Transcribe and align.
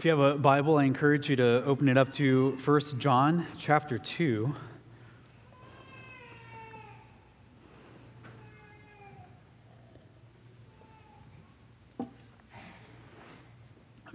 If 0.00 0.06
you 0.06 0.12
have 0.12 0.20
a 0.20 0.38
Bible, 0.38 0.78
I 0.78 0.84
encourage 0.84 1.28
you 1.28 1.36
to 1.36 1.62
open 1.66 1.86
it 1.86 1.98
up 1.98 2.10
to 2.12 2.56
1 2.64 2.80
John 2.98 3.46
chapter 3.58 3.98
2. 3.98 4.54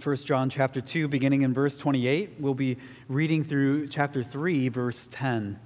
First 0.00 0.26
John 0.26 0.50
chapter 0.50 0.80
2 0.80 1.06
beginning 1.06 1.42
in 1.42 1.54
verse 1.54 1.78
28. 1.78 2.34
We'll 2.40 2.54
be 2.54 2.78
reading 3.06 3.44
through 3.44 3.86
chapter 3.86 4.24
3 4.24 4.68
verse 4.68 5.06
10. 5.12 5.56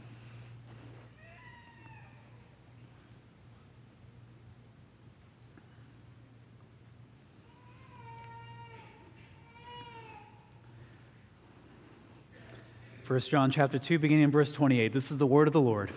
1 13.10 13.18
John 13.22 13.50
chapter 13.50 13.76
2, 13.76 13.98
beginning 13.98 14.22
in 14.22 14.30
verse 14.30 14.52
28. 14.52 14.92
This 14.92 15.10
is 15.10 15.18
the 15.18 15.26
word 15.26 15.48
of 15.48 15.52
the 15.52 15.60
Lord. 15.60 15.90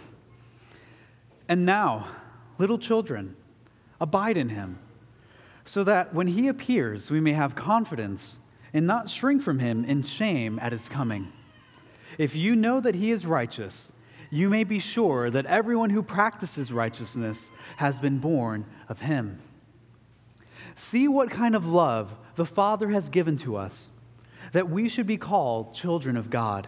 And 1.47 1.63
now, 1.63 2.07
little 2.57 2.79
children, 2.79 3.35
abide 4.01 4.35
in 4.35 4.49
him, 4.49 4.79
so 5.63 5.83
that 5.83 6.15
when 6.15 6.25
he 6.25 6.47
appears, 6.47 7.11
we 7.11 7.19
may 7.19 7.33
have 7.33 7.53
confidence 7.53 8.39
and 8.73 8.87
not 8.87 9.11
shrink 9.11 9.43
from 9.43 9.59
him 9.59 9.85
in 9.85 10.01
shame 10.01 10.57
at 10.57 10.71
his 10.71 10.89
coming. 10.89 11.31
If 12.17 12.35
you 12.35 12.55
know 12.55 12.79
that 12.79 12.95
he 12.95 13.11
is 13.11 13.27
righteous, 13.27 13.91
you 14.31 14.49
may 14.49 14.63
be 14.63 14.79
sure 14.79 15.29
that 15.29 15.45
everyone 15.45 15.91
who 15.91 16.01
practices 16.01 16.71
righteousness 16.71 17.51
has 17.77 17.99
been 17.99 18.17
born 18.17 18.65
of 18.89 19.01
him. 19.01 19.39
See 20.75 21.07
what 21.07 21.29
kind 21.29 21.55
of 21.55 21.63
love 21.63 22.15
the 22.37 22.45
Father 22.47 22.89
has 22.89 23.09
given 23.09 23.37
to 23.37 23.55
us, 23.55 23.91
that 24.51 24.67
we 24.67 24.89
should 24.89 25.05
be 25.05 25.17
called 25.17 25.75
children 25.75 26.17
of 26.17 26.31
God. 26.31 26.67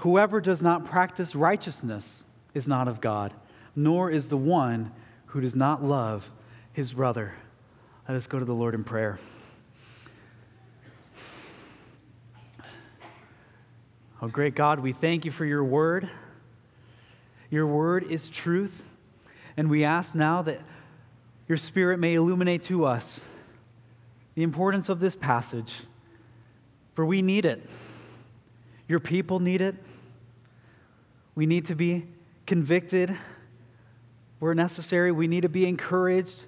Whoever 0.00 0.40
does 0.40 0.62
not 0.62 0.86
practice 0.86 1.34
righteousness 1.34 2.24
is 2.54 2.66
not 2.66 2.88
of 2.88 3.02
God, 3.02 3.34
nor 3.76 4.10
is 4.10 4.30
the 4.30 4.36
one 4.36 4.92
who 5.26 5.42
does 5.42 5.54
not 5.54 5.84
love 5.84 6.30
his 6.72 6.94
brother. 6.94 7.34
Let 8.08 8.16
us 8.16 8.26
go 8.26 8.38
to 8.38 8.46
the 8.46 8.54
Lord 8.54 8.74
in 8.74 8.82
prayer. 8.82 9.18
Oh, 14.22 14.28
great 14.28 14.54
God, 14.54 14.80
we 14.80 14.92
thank 14.92 15.26
you 15.26 15.30
for 15.30 15.44
your 15.44 15.62
word. 15.62 16.08
Your 17.50 17.66
word 17.66 18.04
is 18.04 18.30
truth. 18.30 18.82
And 19.58 19.68
we 19.68 19.84
ask 19.84 20.14
now 20.14 20.40
that 20.42 20.62
your 21.46 21.58
spirit 21.58 21.98
may 21.98 22.14
illuminate 22.14 22.62
to 22.62 22.86
us 22.86 23.20
the 24.34 24.44
importance 24.44 24.88
of 24.88 24.98
this 24.98 25.14
passage, 25.14 25.74
for 26.94 27.04
we 27.04 27.20
need 27.20 27.44
it. 27.44 27.68
Your 28.88 29.00
people 29.00 29.40
need 29.40 29.60
it. 29.60 29.74
We 31.34 31.46
need 31.46 31.66
to 31.66 31.74
be 31.74 32.06
convicted 32.46 33.16
where 34.40 34.54
necessary. 34.54 35.12
We 35.12 35.28
need 35.28 35.42
to 35.42 35.48
be 35.48 35.66
encouraged 35.66 36.44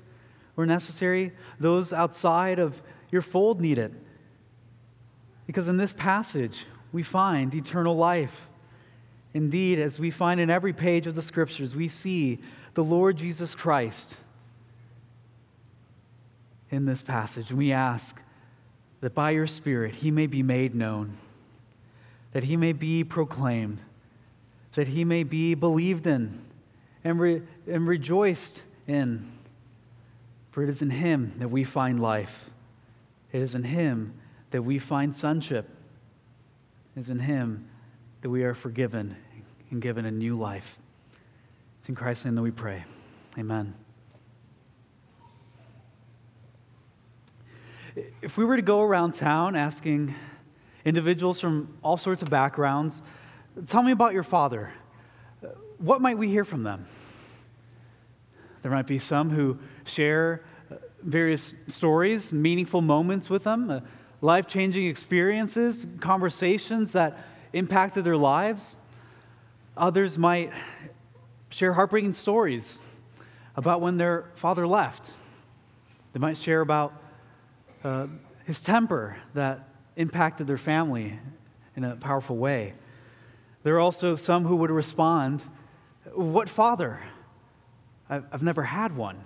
where 0.54 0.66
necessary. 0.66 1.32
Those 1.60 1.93
outside 1.93 2.59
of 2.59 2.82
your 3.10 3.22
fold 3.22 3.60
need 3.60 3.78
it. 3.78 3.92
Because 5.47 5.69
in 5.69 5.76
this 5.76 5.92
passage, 5.92 6.66
we 6.92 7.03
find 7.03 7.54
eternal 7.54 7.94
life. 7.94 8.48
Indeed, 9.34 9.78
as 9.78 9.98
we 9.98 10.10
find 10.10 10.41
in 10.41 10.50
every 10.50 10.72
page 10.72 11.06
of 11.06 11.15
the 11.15 11.22
scriptures, 11.22 11.75
we 11.75 11.88
see 11.88 12.38
the 12.75 12.84
Lord 12.84 13.16
Jesus 13.16 13.54
Christ 13.54 14.16
in 16.71 16.87
this 16.87 17.03
passage. 17.03 17.50
And 17.50 17.59
we 17.59 17.72
ask 17.72 18.21
that 19.00 19.15
by 19.15 19.31
your 19.31 19.47
Spirit, 19.47 19.97
he 19.97 20.10
may 20.10 20.26
be 20.26 20.42
made 20.42 20.75
known, 20.75 21.16
that 22.32 22.44
he 22.44 22.56
may 22.56 22.72
be 22.72 23.04
proclaimed 23.04 23.82
that 24.75 24.88
he 24.88 25.05
may 25.05 25.22
be 25.22 25.55
believed 25.55 26.06
in 26.06 26.41
and, 27.05 27.21
re- 27.21 27.43
and 27.66 27.87
rejoiced 27.87 28.62
in. 28.87 29.31
For 30.50 30.62
it 30.62 30.69
is 30.69 30.83
in 30.83 30.91
him 30.91 31.34
that 31.38 31.49
we 31.49 31.65
find 31.65 32.00
life. 32.00 32.50
It 33.33 33.41
is 33.43 33.55
in 33.55 33.65
him 33.65 34.15
that 34.50 34.62
we 34.62 34.78
find 34.78 35.15
sonship. 35.15 35.69
It 36.94 37.00
is 37.00 37.09
in 37.09 37.21
him 37.21 37.69
that 38.21 38.31
we 38.31 38.44
are 38.44 38.55
forgiven 38.55 39.16
and 39.71 39.81
given 39.81 40.05
a 40.05 40.10
new 40.10 40.38
life. 40.38 40.78
It's 41.78 41.89
in 41.89 41.94
Christ's 41.94 42.27
name 42.27 42.34
that 42.37 42.43
we 42.43 42.50
pray. 42.50 42.84
Amen. 43.39 43.75
If 48.21 48.39
we 48.39 48.44
were 48.44 48.56
to 48.56 48.62
go 48.62 48.81
around 48.81 49.12
town 49.12 49.56
asking 49.56 50.15
individuals 50.84 51.41
from 51.41 51.77
all 51.83 51.97
sorts 51.97 52.22
of 52.22 52.31
backgrounds, 52.31 53.03
Tell 53.66 53.82
me 53.82 53.92
about 53.92 54.14
your 54.14 54.22
father. 54.22 54.72
What 55.78 56.00
might 56.00 56.16
we 56.16 56.28
hear 56.28 56.44
from 56.44 56.62
them? 56.62 56.86
There 58.62 58.70
might 58.70 58.86
be 58.86 58.98
some 58.98 59.30
who 59.30 59.58
share 59.84 60.42
uh, 60.70 60.76
various 61.02 61.52
stories, 61.66 62.32
meaningful 62.32 62.80
moments 62.80 63.28
with 63.28 63.44
them, 63.44 63.70
uh, 63.70 63.80
life 64.20 64.46
changing 64.46 64.86
experiences, 64.86 65.86
conversations 66.00 66.92
that 66.92 67.27
impacted 67.53 68.04
their 68.04 68.16
lives. 68.16 68.77
Others 69.77 70.16
might 70.16 70.53
share 71.50 71.72
heartbreaking 71.72 72.12
stories 72.12 72.78
about 73.56 73.80
when 73.80 73.98
their 73.98 74.30
father 74.36 74.66
left. 74.66 75.10
They 76.12 76.21
might 76.21 76.38
share 76.38 76.60
about 76.60 76.94
uh, 77.82 78.06
his 78.44 78.60
temper 78.60 79.16
that 79.34 79.68
impacted 79.97 80.47
their 80.47 80.59
family 80.59 81.18
in 81.77 81.84
a 81.84 81.97
powerful 81.97 82.36
way. 82.36 82.74
There 83.62 83.76
are 83.76 83.80
also 83.80 84.16
some 84.16 84.44
who 84.44 84.56
would 84.56 84.70
respond, 84.70 85.44
What 86.14 86.48
father? 86.48 87.00
I've 88.10 88.42
never 88.42 88.64
had 88.64 88.94
one. 88.94 89.24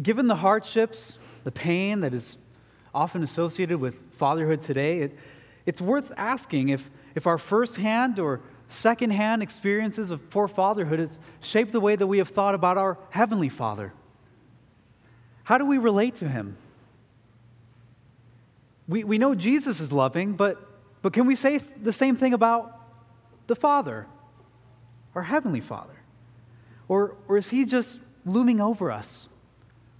Given 0.00 0.26
the 0.26 0.36
hardships, 0.36 1.18
the 1.44 1.52
pain 1.52 2.00
that 2.00 2.12
is 2.12 2.36
often 2.94 3.22
associated 3.22 3.78
with 3.78 3.96
fatherhood 4.16 4.60
today, 4.60 5.00
it, 5.00 5.18
it's 5.64 5.80
worth 5.80 6.12
asking 6.16 6.68
if, 6.68 6.90
if 7.14 7.26
our 7.26 7.38
firsthand 7.38 8.18
or 8.18 8.40
secondhand 8.68 9.42
experiences 9.42 10.10
of 10.10 10.28
poor 10.30 10.48
fatherhood 10.48 10.98
has 10.98 11.18
shaped 11.40 11.72
the 11.72 11.80
way 11.80 11.96
that 11.96 12.06
we 12.06 12.18
have 12.18 12.28
thought 12.28 12.54
about 12.54 12.76
our 12.76 12.98
Heavenly 13.10 13.48
Father. 13.48 13.92
How 15.44 15.58
do 15.58 15.64
we 15.64 15.78
relate 15.78 16.16
to 16.16 16.28
Him? 16.28 16.56
We, 18.88 19.04
we 19.04 19.16
know 19.16 19.34
Jesus 19.34 19.80
is 19.80 19.92
loving, 19.92 20.32
but 20.32 20.60
but 21.04 21.12
can 21.12 21.26
we 21.26 21.34
say 21.34 21.58
the 21.58 21.92
same 21.92 22.16
thing 22.16 22.32
about 22.32 22.80
the 23.46 23.54
Father? 23.54 24.06
our 25.14 25.22
Heavenly 25.22 25.60
Father? 25.60 25.94
Or, 26.88 27.16
or 27.28 27.36
is 27.36 27.50
He 27.50 27.66
just 27.66 28.00
looming 28.24 28.58
over 28.58 28.90
us, 28.90 29.28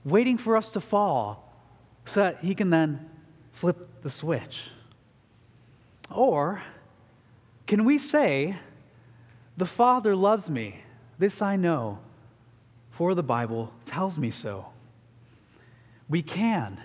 waiting 0.02 0.38
for 0.38 0.56
us 0.56 0.72
to 0.72 0.80
fall 0.80 1.54
so 2.06 2.20
that 2.20 2.40
He 2.40 2.54
can 2.54 2.70
then 2.70 3.10
flip 3.52 4.02
the 4.02 4.08
switch? 4.08 4.70
Or 6.10 6.62
can 7.66 7.84
we 7.84 7.98
say, 7.98 8.56
The 9.58 9.66
Father 9.66 10.16
loves 10.16 10.48
me, 10.48 10.80
this 11.18 11.42
I 11.42 11.56
know, 11.56 11.98
for 12.92 13.14
the 13.14 13.22
Bible 13.22 13.74
tells 13.84 14.18
me 14.18 14.30
so? 14.30 14.68
We 16.08 16.22
can. 16.22 16.80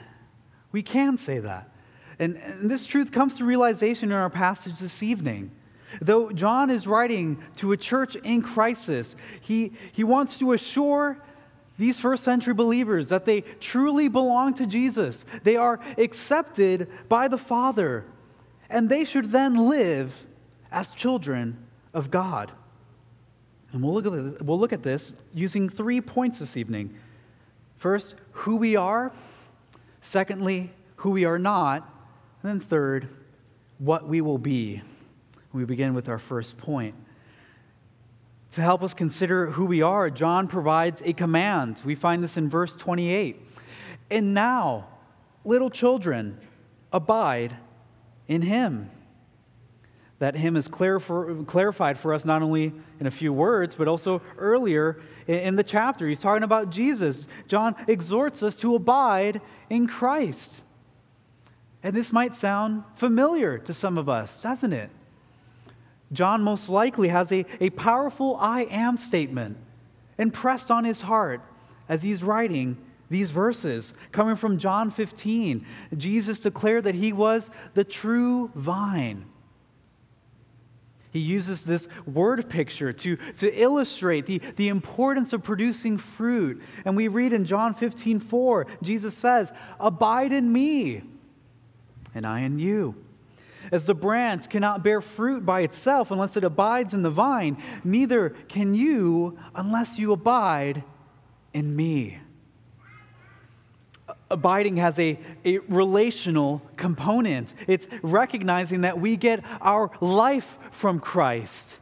We 0.74 0.83
can 0.83 1.16
say 1.16 1.39
that. 1.39 1.69
And, 2.19 2.36
and 2.38 2.69
this 2.69 2.86
truth 2.86 3.12
comes 3.12 3.38
to 3.38 3.45
realization 3.45 4.12
in 4.12 4.18
our 4.18 4.30
passage 4.30 4.80
this 4.80 5.01
evening. 5.01 5.51
Though 6.01 6.31
John 6.31 6.69
is 6.69 6.86
writing 6.86 7.42
to 7.57 7.71
a 7.71 7.77
church 7.77 8.16
in 8.18 8.42
crisis, 8.42 9.16
he, 9.42 9.74
he 9.92 10.04
wants 10.04 10.38
to 10.38 10.54
assure 10.54 11.18
these 11.77 12.00
first 12.00 12.24
century 12.24 12.54
believers 12.54 13.07
that 13.10 13.25
they 13.25 13.42
truly 13.60 14.10
belong 14.10 14.54
to 14.56 14.68
Jesus. 14.68 15.25
They 15.44 15.56
are 15.56 15.80
accepted 15.98 16.89
by 17.07 17.30
the 17.30 17.38
Father, 17.38 18.06
and 18.69 18.89
they 18.89 19.06
should 19.06 19.31
then 19.31 19.56
live 19.56 20.25
as 20.71 20.92
children 20.92 21.57
of 21.94 22.12
God. 22.12 22.51
And 23.71 23.81
we'll 23.81 23.94
look 23.94 24.06
at 24.06 24.12
this, 24.12 24.42
we'll 24.42 24.60
look 24.60 24.74
at 24.74 24.83
this 24.83 25.13
using 25.33 25.69
three 25.69 26.01
points 26.01 26.39
this 26.39 26.57
evening. 26.57 26.95
First, 27.77 28.16
who 28.31 28.57
we 28.57 28.75
are. 28.75 29.12
Secondly, 30.01 30.71
who 30.98 31.12
we 31.12 31.25
are 31.25 31.39
not. 31.39 31.88
And 32.41 32.51
then 32.51 32.59
third, 32.59 33.09
what 33.77 34.07
we 34.07 34.21
will 34.21 34.38
be. 34.38 34.81
We 35.51 35.65
begin 35.65 35.94
with 35.94 36.07
our 36.09 36.19
first 36.19 36.57
point. 36.57 36.95
To 38.51 38.62
help 38.62 38.81
us 38.81 38.94
consider 38.94 39.51
who 39.51 39.65
we 39.65 39.81
are, 39.81 40.09
John 40.09 40.47
provides 40.47 41.01
a 41.06 41.13
command. 41.13 41.81
We 41.86 41.95
find 41.95 42.24
this 42.24 42.38
in 42.38 42.50
verse 42.50 42.75
28. 42.75 43.39
And 44.09 44.33
now, 44.33 44.88
little 45.44 45.69
children, 45.69 46.39
abide 46.91 47.56
in 48.27 48.42
him. 48.42 48.89
That 50.19 50.35
him 50.35 50.56
is 50.56 50.68
clarified 50.68 51.97
for 51.97 52.13
us 52.13 52.25
not 52.25 52.42
only 52.42 52.74
in 53.00 53.07
a 53.07 53.12
few 53.12 53.31
words, 53.31 53.75
but 53.75 53.88
also 53.88 54.21
earlier 54.38 55.00
in 55.27 55.56
the 55.56 55.63
chapter. 55.63 56.07
He's 56.07 56.19
talking 56.19 56.44
about 56.44 56.71
Jesus. 56.71 57.27
John 57.47 57.75
exhorts 57.88 58.44
us 58.44 58.56
to 58.57 58.75
abide 58.75 59.42
in 59.69 59.88
Christ. 59.88 60.53
And 61.84 61.96
this 61.96 62.12
might 62.12 62.36
sound 62.36 62.84
familiar 62.96 63.58
to 63.60 63.74
some 63.74 63.98
of 63.98 64.10
us, 64.10 64.42
doesn't 64.42 64.74
it? 64.74 64.90
John 66.12 66.42
most 66.42 66.70
likely 66.70 67.10
has 67.10 67.31
a, 67.31 67.46
a 67.60 67.70
powerful 67.70 68.36
I 68.38 68.64
am 68.64 68.98
statement 68.98 69.58
impressed 70.18 70.70
on 70.70 70.84
his 70.84 71.02
heart 71.02 71.42
as 71.88 72.04
he's 72.04 72.24
writing 72.24 72.78
these 73.10 73.31
verses. 73.31 73.94
Coming 74.12 74.36
from 74.36 74.58
John 74.58 74.92
15, 74.92 75.66
Jesus 75.98 76.40
declared 76.40 76.84
that 76.84 76.96
he 76.96 77.14
was 77.14 77.50
the 77.74 77.84
true 77.84 78.52
vine. 78.56 79.26
He 81.12 81.20
uses 81.20 81.66
this 81.66 81.88
word 82.06 82.50
picture 82.50 82.94
to, 82.94 83.16
to 83.38 83.52
illustrate 83.60 84.28
the, 84.28 84.42
the 84.58 84.68
importance 84.68 85.34
of 85.34 85.42
producing 85.42 85.98
fruit. 85.98 86.62
And 86.86 86.96
we 86.96 87.08
read 87.08 87.34
in 87.34 87.46
John 87.46 87.74
15, 87.74 88.20
4, 88.20 88.68
Jesus 88.84 89.18
says, 89.18 89.52
Abide 89.80 90.31
in 90.31 90.52
me, 90.52 91.02
and 92.13 92.25
I 92.25 92.41
in 92.41 92.59
you. 92.59 92.95
As 93.71 93.85
the 93.85 93.94
branch 93.94 94.50
cannot 94.50 94.83
bear 94.83 95.01
fruit 95.01 95.45
by 95.45 95.61
itself 95.61 96.11
unless 96.11 96.38
it 96.38 96.44
abides 96.44 96.94
in 96.94 97.03
the 97.03 97.09
vine, 97.09 97.61
neither 97.83 98.29
can 98.47 98.73
you 98.73 99.38
unless 99.53 100.00
you 100.00 100.11
abide 100.11 100.83
in 101.53 101.75
me. 101.75 102.19
Abiding 104.31 104.77
has 104.77 104.97
a, 104.97 105.19
a 105.44 105.57
relational 105.59 106.61
component. 106.77 107.53
It's 107.67 107.88
recognizing 108.01 108.81
that 108.81 109.00
we 109.00 109.17
get 109.17 109.44
our 109.61 109.91
life 110.01 110.57
from 110.71 111.00
Christ. 111.00 111.77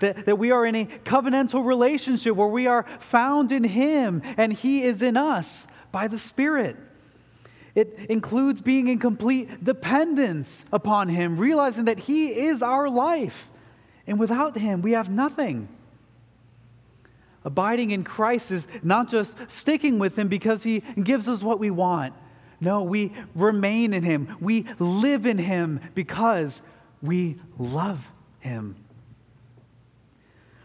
That, 0.00 0.26
that 0.26 0.38
we 0.38 0.50
are 0.50 0.66
in 0.66 0.74
a 0.74 0.86
covenantal 0.86 1.64
relationship 1.64 2.36
where 2.36 2.48
we 2.48 2.66
are 2.66 2.84
found 3.00 3.52
in 3.52 3.64
Him 3.64 4.22
and 4.36 4.52
He 4.52 4.82
is 4.82 5.02
in 5.02 5.16
us 5.16 5.66
by 5.90 6.08
the 6.08 6.18
Spirit. 6.18 6.76
It 7.78 7.96
includes 8.08 8.60
being 8.60 8.88
in 8.88 8.98
complete 8.98 9.62
dependence 9.62 10.64
upon 10.72 11.08
Him, 11.08 11.36
realizing 11.36 11.84
that 11.84 12.00
He 12.00 12.26
is 12.26 12.60
our 12.60 12.88
life. 12.88 13.52
And 14.04 14.18
without 14.18 14.58
Him, 14.58 14.82
we 14.82 14.92
have 14.92 15.08
nothing. 15.08 15.68
Abiding 17.44 17.92
in 17.92 18.02
Christ 18.02 18.50
is 18.50 18.66
not 18.82 19.08
just 19.08 19.36
sticking 19.46 20.00
with 20.00 20.18
Him 20.18 20.26
because 20.26 20.64
He 20.64 20.80
gives 21.00 21.28
us 21.28 21.40
what 21.40 21.60
we 21.60 21.70
want. 21.70 22.14
No, 22.60 22.82
we 22.82 23.12
remain 23.36 23.92
in 23.92 24.02
Him. 24.02 24.36
We 24.40 24.66
live 24.80 25.24
in 25.24 25.38
Him 25.38 25.78
because 25.94 26.60
we 27.00 27.38
love 27.58 28.10
Him. 28.40 28.74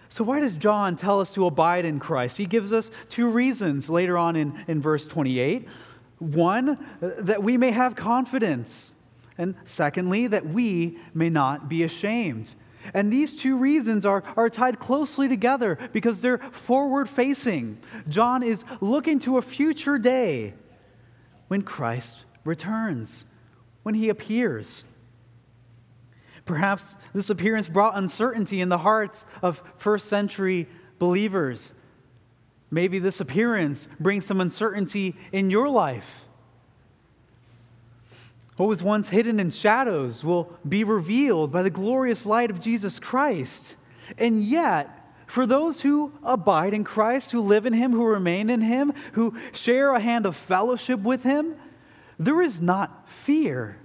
So, 0.10 0.24
why 0.24 0.40
does 0.40 0.58
John 0.58 0.96
tell 0.96 1.20
us 1.22 1.32
to 1.36 1.46
abide 1.46 1.86
in 1.86 2.00
Christ? 2.00 2.38
He 2.38 2.48
gives 2.48 2.74
us 2.74 2.90
two 3.08 3.30
reasons 3.30 3.88
later 3.88 4.18
on 4.18 4.36
in, 4.36 4.66
in 4.68 4.82
verse 4.82 5.06
28. 5.06 5.68
One, 6.24 6.70
uh, 6.70 6.78
that 7.20 7.44
we 7.44 7.58
may 7.58 7.72
have 7.72 7.96
confidence. 7.96 8.94
And 9.38 9.56
secondly, 9.66 10.28
that 10.28 10.46
we 10.46 10.98
may 11.14 11.30
not 11.30 11.68
be 11.68 11.84
ashamed. 11.84 12.52
And 12.94 13.12
these 13.12 13.36
two 13.36 13.58
reasons 13.58 14.06
are, 14.06 14.24
are 14.38 14.50
tied 14.50 14.80
closely 14.80 15.28
together 15.28 15.78
because 15.92 16.22
they're 16.22 16.38
forward 16.38 17.10
facing. 17.10 17.78
John 18.08 18.44
is 18.44 18.64
looking 18.80 19.20
to 19.20 19.38
a 19.38 19.42
future 19.42 19.98
day 19.98 20.54
when 21.48 21.62
Christ 21.62 22.26
returns, 22.46 23.26
when 23.84 23.96
he 23.96 24.10
appears. 24.10 24.86
Perhaps 26.46 26.96
this 27.14 27.30
appearance 27.30 27.68
brought 27.68 27.98
uncertainty 27.98 28.62
in 28.62 28.70
the 28.70 28.78
hearts 28.78 29.26
of 29.42 29.62
first 29.78 30.08
century 30.08 30.68
believers 31.00 31.72
Maybe 32.74 32.98
this 32.98 33.20
appearance 33.20 33.88
brings 34.00 34.26
some 34.26 34.42
uncertainty 34.42 35.16
in 35.32 35.52
your 35.52 35.70
life. 35.70 36.22
What 38.58 38.68
was 38.68 38.82
once 38.82 39.10
hidden 39.10 39.40
in 39.40 39.52
shadows 39.52 40.24
will 40.24 40.52
be 40.68 40.84
revealed 40.84 41.52
by 41.52 41.62
the 41.62 41.70
glorious 41.70 42.26
light 42.26 42.50
of 42.50 42.60
Jesus 42.60 43.00
Christ. 43.00 43.76
And 44.18 44.44
yet, 44.44 44.90
for 45.28 45.46
those 45.46 45.82
who 45.82 46.14
abide 46.24 46.74
in 46.74 46.84
Christ, 46.84 47.30
who 47.32 47.42
live 47.42 47.68
in 47.68 47.74
Him, 47.74 47.92
who 47.92 48.06
remain 48.06 48.50
in 48.50 48.62
Him, 48.62 48.94
who 49.12 49.38
share 49.52 49.94
a 49.94 50.00
hand 50.00 50.26
of 50.26 50.36
fellowship 50.36 51.00
with 51.02 51.22
Him, 51.22 51.56
there 52.18 52.42
is 52.42 52.60
not 52.60 53.08
fear, 53.08 53.78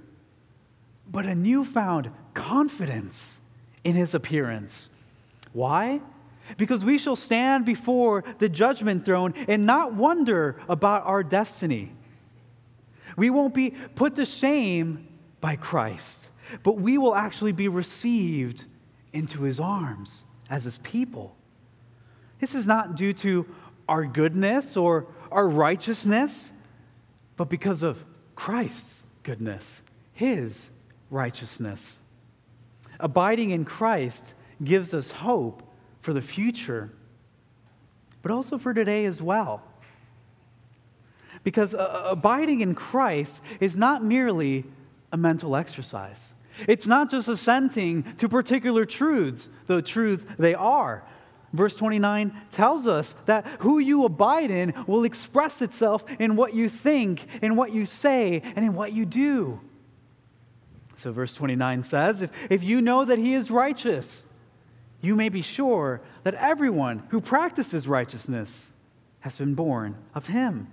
but 1.06 1.26
a 1.26 1.34
newfound 1.34 2.10
confidence 2.32 3.38
in 3.84 3.94
His 3.96 4.14
appearance. 4.14 4.88
Why? 5.52 6.00
Because 6.56 6.84
we 6.84 6.98
shall 6.98 7.16
stand 7.16 7.64
before 7.64 8.24
the 8.38 8.48
judgment 8.48 9.04
throne 9.04 9.34
and 9.46 9.66
not 9.66 9.94
wonder 9.94 10.60
about 10.68 11.04
our 11.06 11.22
destiny. 11.22 11.92
We 13.16 13.30
won't 13.30 13.54
be 13.54 13.70
put 13.70 14.16
to 14.16 14.24
shame 14.24 15.08
by 15.40 15.56
Christ, 15.56 16.28
but 16.62 16.78
we 16.78 16.98
will 16.98 17.14
actually 17.14 17.52
be 17.52 17.68
received 17.68 18.64
into 19.12 19.42
his 19.42 19.60
arms 19.60 20.24
as 20.48 20.64
his 20.64 20.78
people. 20.78 21.36
This 22.40 22.54
is 22.54 22.66
not 22.66 22.94
due 22.94 23.12
to 23.14 23.46
our 23.88 24.04
goodness 24.04 24.76
or 24.76 25.06
our 25.32 25.48
righteousness, 25.48 26.52
but 27.36 27.48
because 27.48 27.82
of 27.82 28.04
Christ's 28.34 29.04
goodness, 29.22 29.80
his 30.12 30.70
righteousness. 31.10 31.98
Abiding 33.00 33.50
in 33.50 33.64
Christ 33.64 34.34
gives 34.62 34.94
us 34.94 35.10
hope 35.10 35.62
for 36.08 36.14
the 36.14 36.22
future, 36.22 36.90
but 38.22 38.30
also 38.30 38.56
for 38.56 38.72
today 38.72 39.04
as 39.04 39.20
well. 39.20 39.62
Because 41.44 41.74
uh, 41.74 42.04
abiding 42.06 42.62
in 42.62 42.74
Christ 42.74 43.42
is 43.60 43.76
not 43.76 44.02
merely 44.02 44.64
a 45.12 45.18
mental 45.18 45.54
exercise. 45.54 46.32
It's 46.66 46.86
not 46.86 47.10
just 47.10 47.28
assenting 47.28 48.04
to 48.16 48.26
particular 48.26 48.86
truths, 48.86 49.50
though 49.66 49.82
truths 49.82 50.24
they 50.38 50.54
are. 50.54 51.04
Verse 51.52 51.76
29 51.76 52.34
tells 52.52 52.86
us 52.86 53.14
that 53.26 53.46
who 53.58 53.78
you 53.78 54.06
abide 54.06 54.50
in 54.50 54.72
will 54.86 55.04
express 55.04 55.60
itself 55.60 56.02
in 56.18 56.36
what 56.36 56.54
you 56.54 56.70
think, 56.70 57.26
in 57.42 57.54
what 57.54 57.74
you 57.74 57.84
say, 57.84 58.40
and 58.56 58.64
in 58.64 58.72
what 58.72 58.94
you 58.94 59.04
do. 59.04 59.60
So, 60.96 61.12
verse 61.12 61.34
29 61.34 61.82
says, 61.82 62.22
if, 62.22 62.30
if 62.48 62.64
you 62.64 62.80
know 62.80 63.04
that 63.04 63.18
he 63.18 63.34
is 63.34 63.50
righteous, 63.50 64.24
you 65.00 65.14
may 65.14 65.28
be 65.28 65.42
sure 65.42 66.00
that 66.24 66.34
everyone 66.34 67.04
who 67.10 67.20
practices 67.20 67.86
righteousness 67.86 68.72
has 69.20 69.36
been 69.36 69.54
born 69.54 69.96
of 70.14 70.26
him. 70.26 70.72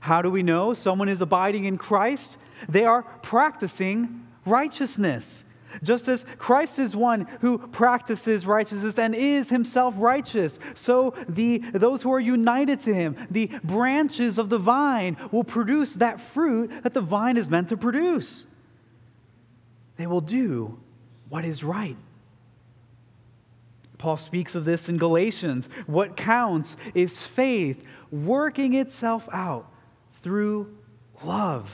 How 0.00 0.22
do 0.22 0.30
we 0.30 0.42
know 0.42 0.74
someone 0.74 1.08
is 1.08 1.20
abiding 1.20 1.64
in 1.64 1.78
Christ? 1.78 2.38
They 2.68 2.84
are 2.84 3.02
practicing 3.02 4.26
righteousness. 4.44 5.44
Just 5.84 6.08
as 6.08 6.24
Christ 6.38 6.80
is 6.80 6.96
one 6.96 7.28
who 7.40 7.58
practices 7.58 8.44
righteousness 8.44 8.98
and 8.98 9.14
is 9.14 9.50
himself 9.50 9.94
righteous, 9.96 10.58
so 10.74 11.14
the, 11.28 11.58
those 11.58 12.02
who 12.02 12.12
are 12.12 12.20
united 12.20 12.80
to 12.82 12.94
him, 12.94 13.14
the 13.30 13.46
branches 13.62 14.36
of 14.36 14.48
the 14.48 14.58
vine, 14.58 15.16
will 15.30 15.44
produce 15.44 15.94
that 15.94 16.20
fruit 16.20 16.72
that 16.82 16.92
the 16.92 17.00
vine 17.00 17.36
is 17.36 17.48
meant 17.48 17.68
to 17.68 17.76
produce. 17.76 18.46
They 19.96 20.08
will 20.08 20.20
do 20.20 20.78
what 21.28 21.44
is 21.44 21.62
right. 21.62 21.96
Paul 24.00 24.16
speaks 24.16 24.54
of 24.54 24.64
this 24.64 24.88
in 24.88 24.96
Galatians. 24.96 25.68
What 25.86 26.16
counts 26.16 26.74
is 26.94 27.20
faith 27.20 27.84
working 28.10 28.72
itself 28.72 29.28
out 29.30 29.70
through 30.22 30.74
love. 31.22 31.70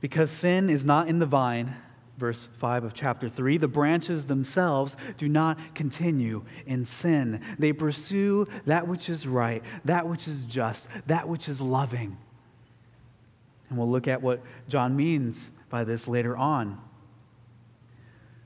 Because 0.00 0.32
sin 0.32 0.68
is 0.68 0.84
not 0.84 1.06
in 1.06 1.20
the 1.20 1.26
vine, 1.26 1.76
verse 2.18 2.48
5 2.58 2.82
of 2.82 2.92
chapter 2.92 3.28
3, 3.28 3.58
the 3.58 3.68
branches 3.68 4.26
themselves 4.26 4.96
do 5.16 5.28
not 5.28 5.76
continue 5.76 6.42
in 6.66 6.84
sin. 6.84 7.40
They 7.60 7.72
pursue 7.72 8.48
that 8.66 8.88
which 8.88 9.08
is 9.08 9.28
right, 9.28 9.62
that 9.84 10.08
which 10.08 10.26
is 10.26 10.44
just, 10.44 10.88
that 11.06 11.28
which 11.28 11.48
is 11.48 11.60
loving. 11.60 12.18
And 13.68 13.78
we'll 13.78 13.88
look 13.88 14.08
at 14.08 14.22
what 14.22 14.42
John 14.68 14.96
means 14.96 15.52
by 15.68 15.84
this 15.84 16.08
later 16.08 16.36
on. 16.36 16.80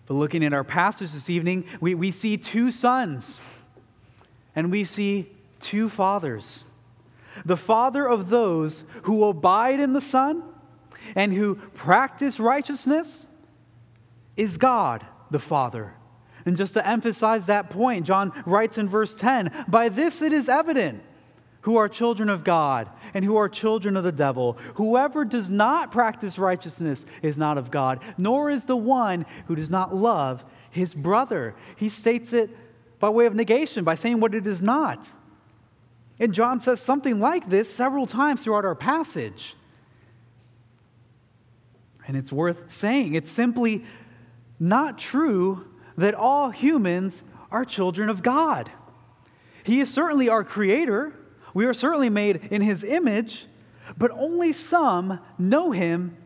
But 0.06 0.14
looking 0.14 0.44
at 0.44 0.52
our 0.52 0.64
passage 0.64 1.12
this 1.12 1.30
evening, 1.30 1.64
we, 1.80 1.94
we 1.94 2.10
see 2.10 2.36
two 2.36 2.70
sons 2.70 3.40
and 4.54 4.70
we 4.70 4.84
see 4.84 5.30
two 5.60 5.88
fathers. 5.88 6.64
The 7.44 7.56
father 7.56 8.06
of 8.06 8.28
those 8.28 8.84
who 9.02 9.24
abide 9.24 9.80
in 9.80 9.92
the 9.92 10.00
Son 10.00 10.42
and 11.14 11.32
who 11.32 11.56
practice 11.74 12.38
righteousness 12.38 13.26
is 14.36 14.56
God 14.56 15.04
the 15.30 15.38
Father. 15.38 15.94
And 16.46 16.56
just 16.56 16.74
to 16.74 16.86
emphasize 16.86 17.46
that 17.46 17.70
point, 17.70 18.06
John 18.06 18.32
writes 18.44 18.78
in 18.78 18.88
verse 18.88 19.14
10 19.14 19.64
By 19.66 19.88
this 19.88 20.22
it 20.22 20.32
is 20.32 20.48
evident 20.48 21.02
who 21.64 21.76
are 21.76 21.88
children 21.88 22.28
of 22.28 22.44
God 22.44 22.88
and 23.14 23.24
who 23.24 23.36
are 23.36 23.48
children 23.48 23.96
of 23.96 24.04
the 24.04 24.12
devil. 24.12 24.58
Whoever 24.74 25.24
does 25.24 25.50
not 25.50 25.90
practice 25.90 26.38
righteousness 26.38 27.06
is 27.22 27.38
not 27.38 27.56
of 27.56 27.70
God, 27.70 28.00
nor 28.18 28.50
is 28.50 28.66
the 28.66 28.76
one 28.76 29.24
who 29.46 29.56
does 29.56 29.70
not 29.70 29.94
love 29.94 30.44
his 30.70 30.94
brother. 30.94 31.54
He 31.76 31.88
states 31.88 32.34
it 32.34 32.50
by 33.00 33.08
way 33.08 33.24
of 33.24 33.34
negation, 33.34 33.82
by 33.82 33.94
saying 33.94 34.20
what 34.20 34.34
it 34.34 34.46
is 34.46 34.60
not. 34.60 35.08
And 36.18 36.34
John 36.34 36.60
says 36.60 36.80
something 36.80 37.18
like 37.18 37.48
this 37.48 37.72
several 37.72 38.06
times 38.06 38.44
throughout 38.44 38.66
our 38.66 38.74
passage. 38.74 39.56
And 42.06 42.14
it's 42.14 42.30
worth 42.30 42.72
saying. 42.72 43.14
It's 43.14 43.30
simply 43.30 43.84
not 44.60 44.98
true 44.98 45.66
that 45.96 46.14
all 46.14 46.50
humans 46.50 47.22
are 47.50 47.64
children 47.64 48.10
of 48.10 48.22
God. 48.22 48.70
He 49.62 49.80
is 49.80 49.90
certainly 49.90 50.28
our 50.28 50.44
creator. 50.44 51.14
We 51.54 51.64
are 51.66 51.72
certainly 51.72 52.10
made 52.10 52.48
in 52.50 52.60
his 52.60 52.84
image, 52.84 53.46
but 53.96 54.10
only 54.10 54.52
some 54.52 55.20
know 55.38 55.70
him 55.70 56.16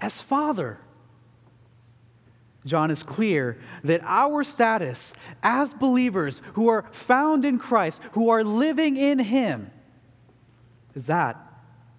as 0.00 0.20
Father. 0.20 0.78
John 2.66 2.90
is 2.90 3.02
clear 3.02 3.58
that 3.84 4.00
our 4.02 4.42
status 4.42 5.12
as 5.42 5.72
believers 5.74 6.42
who 6.54 6.68
are 6.68 6.84
found 6.90 7.44
in 7.44 7.58
Christ, 7.58 8.02
who 8.12 8.30
are 8.30 8.42
living 8.42 8.96
in 8.96 9.20
him, 9.20 9.70
is 10.94 11.06
that 11.06 11.36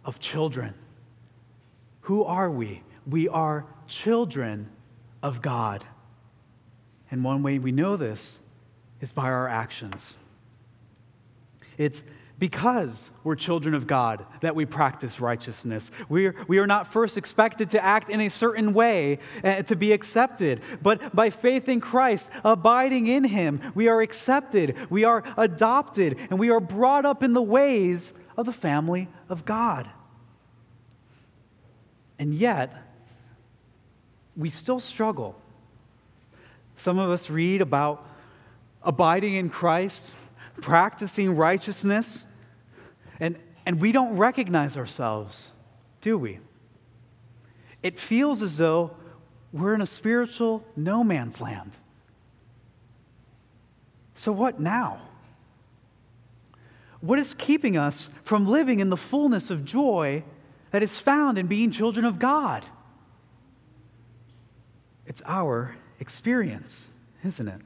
of 0.04 0.20
children. 0.20 0.74
Who 2.02 2.24
are 2.24 2.52
we? 2.52 2.82
we 3.10 3.28
are 3.28 3.66
children 3.88 4.70
of 5.24 5.42
God. 5.42 5.84
And 7.12 7.24
one 7.24 7.44
way 7.44 7.60
we 7.60 7.72
know 7.72 7.98
this 7.98 8.38
is 9.02 9.12
by 9.12 9.24
our 9.24 9.48
actions. 9.48 10.18
It's 11.78 12.04
because 12.40 13.12
we're 13.24 13.36
children 13.36 13.76
of 13.76 13.86
God 13.86 14.26
that 14.40 14.56
we 14.56 14.66
practice 14.66 15.20
righteousness. 15.20 15.92
We're, 16.08 16.36
we 16.48 16.58
are 16.60 16.68
not 16.68 16.88
first 16.88 17.18
expected 17.18 17.72
to 17.72 17.84
act 17.84 18.10
in 18.10 18.22
a 18.22 18.30
certain 18.30 18.74
way 18.74 19.20
uh, 19.44 19.64
to 19.64 19.76
be 19.76 19.92
accepted, 19.92 20.62
but 20.82 21.14
by 21.14 21.30
faith 21.30 21.68
in 21.68 21.82
Christ, 21.82 22.30
abiding 22.46 23.08
in 23.08 23.26
Him, 23.26 23.62
we 23.76 23.90
are 23.90 24.02
accepted, 24.02 24.76
we 24.90 25.04
are 25.04 25.24
adopted, 25.38 26.18
and 26.30 26.40
we 26.40 26.50
are 26.50 26.62
brought 26.62 27.06
up 27.06 27.24
in 27.24 27.34
the 27.34 27.42
ways 27.42 28.14
of 28.38 28.46
the 28.46 28.54
family 28.54 29.10
of 29.28 29.44
God. 29.44 29.90
And 32.18 32.34
yet, 32.34 32.74
we 34.38 34.50
still 34.50 34.80
struggle. 34.80 35.36
Some 36.78 37.00
of 37.00 37.10
us 37.10 37.30
read 37.30 37.62
about 37.62 38.06
abiding 38.82 39.36
in 39.36 39.50
Christ, 39.50 40.12
practicing 40.62 41.36
righteousness, 41.36 42.26
and, 43.20 43.38
and 43.66 43.82
we 43.82 43.92
don't 43.92 44.18
recognize 44.18 44.78
ourselves, 44.78 45.48
do 46.02 46.18
we? 46.18 46.40
It 47.82 48.00
feels 48.00 48.42
as 48.42 48.58
though 48.58 48.92
we're 49.52 49.74
in 49.74 49.82
a 49.82 49.88
spiritual 49.88 50.64
no 50.76 51.04
man's 51.04 51.42
land. 51.42 51.78
So, 54.16 54.32
what 54.32 54.60
now? 54.60 55.02
What 57.02 57.20
is 57.20 57.34
keeping 57.34 57.78
us 57.78 58.10
from 58.24 58.48
living 58.48 58.80
in 58.80 58.90
the 58.90 58.98
fullness 58.98 59.50
of 59.50 59.64
joy 59.64 60.24
that 60.72 60.84
is 60.84 61.00
found 61.00 61.38
in 61.38 61.48
being 61.48 61.72
children 61.72 62.06
of 62.06 62.20
God? 62.20 62.66
It's 65.06 65.22
our 65.26 65.76
experience, 66.00 66.90
isn't 67.24 67.48
it? 67.48 67.62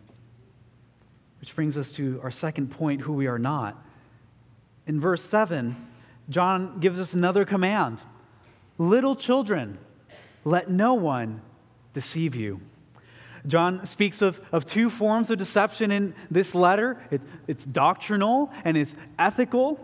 Which 1.40 1.56
brings 1.56 1.78
us 1.78 1.92
to 1.94 2.20
our 2.24 2.32
second 2.32 2.72
point 2.72 3.02
who 3.02 3.14
we 3.14 3.28
are 3.28 3.40
not. 3.40 3.84
In 4.86 5.00
verse 5.00 5.24
7, 5.24 5.76
John 6.30 6.80
gives 6.80 7.00
us 7.00 7.14
another 7.14 7.46
command 7.46 8.02
Little 8.78 9.16
children, 9.16 9.78
let 10.44 10.70
no 10.70 10.96
one 10.96 11.42
deceive 11.94 12.36
you. 12.36 12.60
John 13.46 13.86
speaks 13.86 14.22
of, 14.22 14.40
of 14.52 14.66
two 14.66 14.90
forms 14.90 15.30
of 15.30 15.38
deception 15.38 15.92
in 15.92 16.16
this 16.32 16.56
letter 16.56 17.02
it, 17.12 17.22
it's 17.48 17.66
doctrinal 17.66 18.52
and 18.64 18.78
it's 18.78 18.96
ethical. 19.20 19.80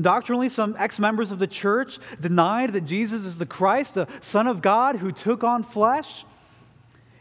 Doctrinally, 0.00 0.48
some 0.48 0.74
ex 0.78 0.98
members 0.98 1.30
of 1.30 1.38
the 1.38 1.46
church 1.46 1.98
denied 2.20 2.72
that 2.72 2.82
Jesus 2.82 3.24
is 3.24 3.38
the 3.38 3.46
Christ, 3.46 3.94
the 3.94 4.08
Son 4.20 4.46
of 4.46 4.62
God 4.62 4.96
who 4.96 5.12
took 5.12 5.44
on 5.44 5.62
flesh. 5.62 6.24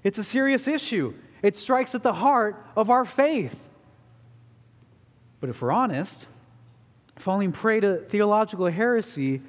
It's 0.04 0.18
a 0.18 0.24
serious 0.24 0.68
issue. 0.68 1.14
It 1.44 1.56
strikes 1.56 1.94
at 1.94 2.04
the 2.04 2.14
heart 2.14 2.56
of 2.76 2.90
our 2.90 3.06
faith. 3.06 3.56
But 5.42 5.50
if 5.50 5.62
we're 5.62 5.72
honest, 5.72 6.28
falling 7.18 7.52
prey 7.52 7.80
to 7.80 7.98
theological 7.98 8.66
heresy 8.68 9.42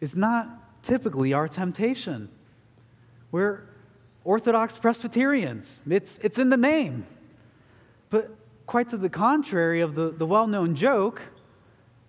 is 0.00 0.14
not 0.16 0.82
typically 0.82 1.32
our 1.32 1.48
temptation. 1.48 2.28
We're 3.32 3.62
Orthodox 4.24 4.76
Presbyterians, 4.76 5.78
it's, 5.88 6.18
it's 6.18 6.38
in 6.38 6.50
the 6.50 6.56
name. 6.56 7.06
But 8.10 8.34
quite 8.66 8.88
to 8.88 8.96
the 8.96 9.08
contrary 9.08 9.80
of 9.80 9.94
the, 9.94 10.10
the 10.10 10.26
well 10.26 10.46
known 10.46 10.74
joke, 10.74 11.22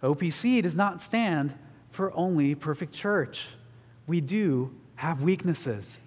OPC 0.02 0.64
does 0.64 0.76
not 0.76 1.02
stand 1.02 1.54
for 1.92 2.12
only 2.16 2.56
perfect 2.56 2.94
church. 2.94 3.48
We 4.08 4.22
do 4.22 4.74
have 4.96 5.22
weaknesses 5.22 6.00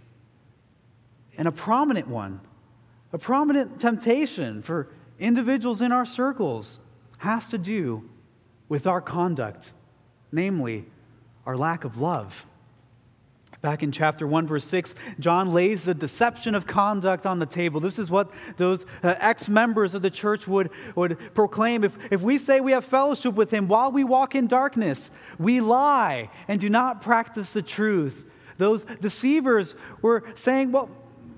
and 1.41 1.49
a 1.49 1.53
prominent 1.53 2.07
one, 2.07 2.39
a 3.15 3.19
prominent 3.19 3.81
temptation 3.81 4.61
for 4.61 4.89
individuals 5.19 5.81
in 5.81 5.91
our 5.91 6.05
circles 6.05 6.79
has 7.17 7.47
to 7.49 7.57
do 7.57 8.09
with 8.71 8.87
our 8.87 9.03
conduct, 9.03 9.73
namely 10.33 10.87
our 11.45 11.57
lack 11.57 11.85
of 11.85 12.01
love. 12.01 12.47
Back 13.63 13.83
in 13.83 13.93
chapter 13.93 14.27
1, 14.27 14.47
verse 14.47 14.65
6, 14.65 14.95
John 15.19 15.53
lays 15.53 15.85
the 15.85 15.93
deception 15.93 16.55
of 16.55 16.67
conduct 16.67 17.27
on 17.27 17.41
the 17.41 17.47
table. 17.47 17.79
This 17.79 17.99
is 17.99 18.11
what 18.11 18.31
those 18.57 18.87
uh, 19.03 19.17
ex 19.19 19.51
members 19.51 19.93
of 19.93 20.01
the 20.01 20.09
church 20.09 20.49
would, 20.49 20.71
would 20.95 21.19
proclaim. 21.35 21.85
If, 21.85 21.99
if 22.11 22.23
we 22.23 22.39
say 22.39 22.61
we 22.61 22.73
have 22.73 22.87
fellowship 22.87 23.35
with 23.35 23.51
him 23.51 23.69
while 23.69 23.93
we 23.93 24.03
walk 24.03 24.35
in 24.35 24.47
darkness, 24.47 25.11
we 25.39 25.61
lie 25.61 26.31
and 26.49 26.59
do 26.59 26.71
not 26.71 27.03
practice 27.03 27.53
the 27.53 27.61
truth. 27.61 28.25
Those 28.57 28.85
deceivers 29.01 29.75
were 30.01 30.25
saying, 30.37 30.73
well, 30.73 30.89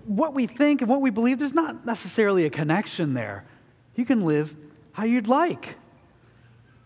what 0.04 0.32
we 0.32 0.46
think 0.46 0.80
and 0.80 0.88
what 0.88 1.00
we 1.00 1.10
believe, 1.10 1.40
there's 1.40 1.54
not 1.54 1.84
necessarily 1.84 2.44
a 2.44 2.50
connection 2.50 3.14
there. 3.14 3.44
You 3.96 4.04
can 4.04 4.24
live 4.24 4.54
how 4.92 5.04
you'd 5.04 5.28
like. 5.28 5.76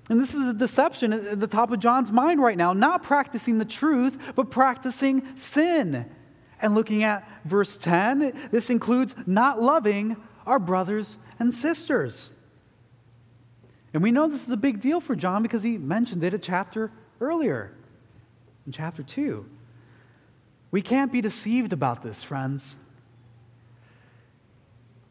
And 0.09 0.21
this 0.21 0.35
is 0.35 0.47
a 0.47 0.55
deception 0.55 1.13
at 1.13 1.41
the 1.41 1.49
top 1.49 1.73
of 1.73 1.81
John's 1.81 2.13
mind 2.13 2.41
right 2.41 2.57
now, 2.57 2.73
not 2.73 3.03
practicing 3.03 3.59
the 3.59 3.65
truth, 3.65 4.19
but 4.37 4.51
practicing 4.51 5.37
sin. 5.37 6.09
And 6.61 6.75
looking 6.75 7.03
at 7.03 7.29
verse 7.45 7.77
10, 7.77 8.49
this 8.51 8.71
includes 8.71 9.15
not 9.27 9.61
loving 9.61 10.17
our 10.47 10.59
brothers 10.59 11.19
and 11.39 11.53
sisters. 11.53 12.31
And 13.93 14.03
we 14.03 14.13
know 14.13 14.29
this 14.29 14.45
is 14.45 14.51
a 14.51 14.57
big 14.57 14.81
deal 14.81 15.01
for 15.01 15.17
John 15.17 15.43
because 15.43 15.63
he 15.63 15.77
mentioned 15.77 16.23
it 16.23 16.35
a 16.35 16.39
chapter 16.39 16.93
earlier, 17.21 17.73
in 18.65 18.73
chapter 18.73 19.03
2. 19.03 19.45
We 20.71 20.83
can't 20.83 21.11
be 21.11 21.21
deceived 21.21 21.73
about 21.73 22.03
this, 22.03 22.23
friends. 22.23 22.77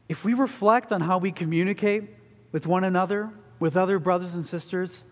if 0.07 0.23
we 0.23 0.33
reflect 0.33 0.91
on 0.91 1.01
how 1.01 1.17
we 1.17 1.31
communicate 1.31 2.03
with 2.51 2.67
one 2.67 2.83
another, 2.83 3.31
with 3.59 3.77
other 3.77 3.99
brothers 3.99 4.33
and 4.33 4.45
sisters, 4.45 5.03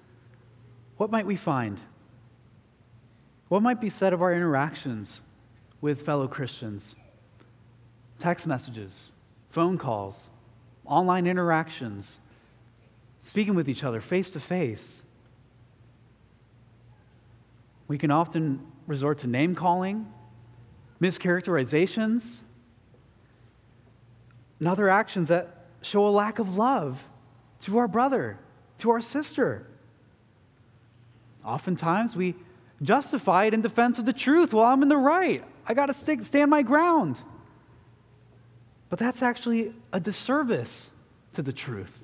what 0.98 1.12
might 1.12 1.26
we 1.26 1.36
find? 1.36 1.80
What 3.48 3.62
might 3.62 3.82
be 3.82 3.90
said 3.90 4.14
of 4.14 4.22
our 4.22 4.34
interactions 4.34 5.22
with 5.82 6.02
fellow 6.02 6.28
Christians? 6.28 6.96
Text 8.20 8.48
messages, 8.48 9.10
phone 9.50 9.78
calls, 9.78 10.30
online 10.86 11.28
interactions, 11.28 12.20
speaking 13.20 13.56
with 13.56 13.70
each 13.70 13.84
other 13.84 14.02
face 14.02 14.30
to 14.32 14.40
face. 14.40 15.02
We 17.88 17.98
can 17.98 18.12
often 18.12 18.66
resort 18.88 19.20
to 19.20 19.28
name 19.28 19.56
calling, 19.56 20.12
mischaracterizations, 21.02 22.40
and 24.60 24.68
other 24.68 24.90
actions 24.90 25.30
that 25.30 25.66
show 25.82 26.08
a 26.08 26.10
lack 26.10 26.40
of 26.40 26.58
love 26.58 27.04
to 27.64 27.78
our 27.78 27.88
brother, 27.88 28.38
to 28.80 28.92
our 28.92 29.02
sister. 29.02 29.66
Oftentimes, 31.46 32.16
we 32.16 32.36
justify 32.82 33.46
it 33.46 33.54
in 33.54 33.62
defense 33.62 34.00
of 34.00 34.06
the 34.06 34.14
truth. 34.14 34.54
Well, 34.54 34.66
I'm 34.66 34.82
in 34.82 34.90
the 34.90 34.98
right. 34.98 35.44
I 35.66 35.74
got 35.74 35.88
to 35.88 36.24
stand 36.24 36.50
my 36.50 36.62
ground. 36.62 37.22
But 38.90 39.00
that's 39.00 39.22
actually 39.22 39.74
a 39.92 40.00
disservice 40.00 40.90
to 41.34 41.42
the 41.42 41.54
truth. 41.54 42.00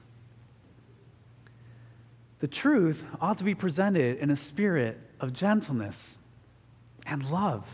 The 2.39 2.48
truth 2.48 3.06
ought 3.20 3.38
to 3.39 3.44
be 3.44 3.54
presented 3.54 4.18
in 4.18 4.32
a 4.32 4.36
spirit 4.36 4.98
of 5.20 5.34
gentleness 5.34 6.18
and 7.06 7.30
love. 7.30 7.68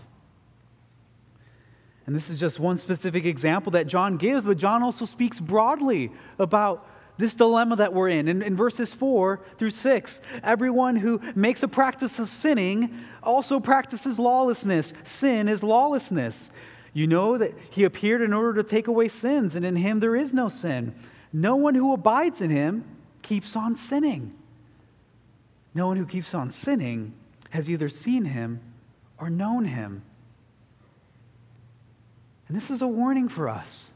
And 2.08 2.16
this 2.16 2.30
is 2.30 2.40
just 2.40 2.60
one 2.60 2.78
specific 2.78 3.26
example 3.26 3.72
that 3.72 3.88
John 3.88 4.18
gives, 4.18 4.46
but 4.46 4.58
John 4.58 4.84
also 4.84 5.06
speaks 5.06 5.40
broadly 5.40 6.12
about 6.38 6.88
this 7.18 7.34
dilemma 7.34 7.78
that 7.78 7.94
we're 7.94 8.10
in. 8.10 8.28
in. 8.28 8.42
In 8.42 8.56
verses 8.56 8.94
4 8.94 9.40
through 9.58 9.70
6, 9.70 10.22
everyone 10.44 10.96
who 10.96 11.22
makes 11.36 11.64
a 11.64 11.68
practice 11.68 12.20
of 12.20 12.30
sinning 12.30 13.00
also 13.24 13.60
practices 13.60 14.20
lawlessness. 14.20 14.94
Sin 15.04 15.48
is 15.48 15.64
lawlessness. 15.64 16.50
You 16.94 17.08
know 17.08 17.38
that 17.38 17.54
he 17.70 17.84
appeared 17.84 18.22
in 18.22 18.34
order 18.34 18.62
to 18.62 18.64
take 18.64 18.88
away 18.88 19.08
sins, 19.08 19.56
and 19.56 19.66
in 19.66 19.76
him 19.76 20.00
there 20.00 20.16
is 20.16 20.34
no 20.34 20.50
sin. 20.50 20.96
No 21.34 21.56
one 21.56 21.76
who 21.76 21.94
abides 21.94 22.42
in 22.42 22.50
him 22.50 22.86
keeps 23.22 23.56
on 23.56 23.76
sinning. 23.76 24.34
No 25.74 25.88
one 25.88 25.98
who 25.98 26.06
keeps 26.06 26.34
on 26.34 26.52
sinning 26.52 27.14
has 27.50 27.70
either 27.70 27.90
seen 27.90 28.26
him 28.26 28.62
or 29.18 29.30
known 29.30 29.66
him. 29.66 30.04
And 32.48 32.56
this 32.56 32.70
is 32.70 32.82
a 32.82 32.88
warning 32.88 33.28
for 33.28 33.50
us. 33.50 33.88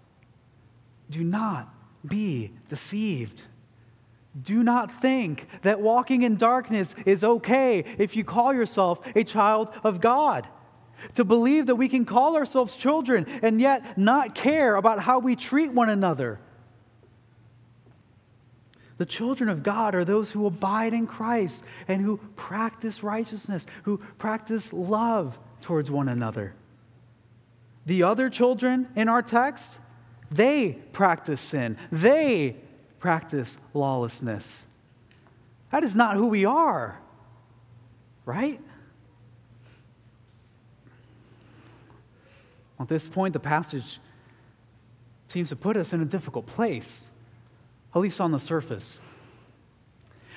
Do 1.09 1.23
not 1.23 1.73
be 2.05 2.51
deceived. 2.67 3.43
Do 4.41 4.63
not 4.63 5.01
think 5.01 5.47
that 5.63 5.81
walking 5.81 6.21
in 6.21 6.35
darkness 6.35 6.95
is 7.05 7.23
okay 7.23 7.83
if 7.97 8.15
you 8.15 8.23
call 8.23 8.53
yourself 8.53 8.99
a 9.15 9.23
child 9.23 9.69
of 9.83 9.99
God. 9.99 10.47
To 11.15 11.23
believe 11.23 11.67
that 11.67 11.75
we 11.75 11.89
can 11.89 12.05
call 12.05 12.35
ourselves 12.35 12.75
children 12.75 13.25
and 13.41 13.59
yet 13.59 13.97
not 13.97 14.35
care 14.35 14.75
about 14.75 14.99
how 14.99 15.19
we 15.19 15.35
treat 15.35 15.71
one 15.71 15.89
another. 15.89 16.39
The 18.97 19.05
children 19.05 19.49
of 19.49 19.63
God 19.63 19.95
are 19.95 20.03
those 20.03 20.29
who 20.29 20.45
abide 20.45 20.93
in 20.93 21.07
Christ 21.07 21.63
and 21.87 22.01
who 22.01 22.17
practice 22.35 23.01
righteousness, 23.01 23.65
who 23.83 24.01
practice 24.17 24.73
love 24.73 25.39
towards 25.61 25.89
one 25.89 26.09
another. 26.09 26.53
The 27.85 28.03
other 28.03 28.29
children 28.29 28.89
in 28.97 29.07
our 29.07 29.21
text, 29.21 29.79
they 30.31 30.77
practice 30.93 31.41
sin, 31.41 31.77
they 31.91 32.55
practice 32.99 33.57
lawlessness. 33.73 34.63
That 35.71 35.83
is 35.83 35.95
not 35.95 36.15
who 36.15 36.27
we 36.27 36.45
are, 36.45 36.99
right? 38.25 38.59
At 42.79 42.87
this 42.87 43.07
point, 43.07 43.33
the 43.33 43.39
passage 43.39 43.99
seems 45.27 45.49
to 45.49 45.55
put 45.55 45.77
us 45.77 45.93
in 45.93 46.01
a 46.01 46.05
difficult 46.05 46.45
place, 46.47 47.09
at 47.93 47.99
least 47.99 48.21
on 48.21 48.31
the 48.31 48.39
surface. 48.39 48.99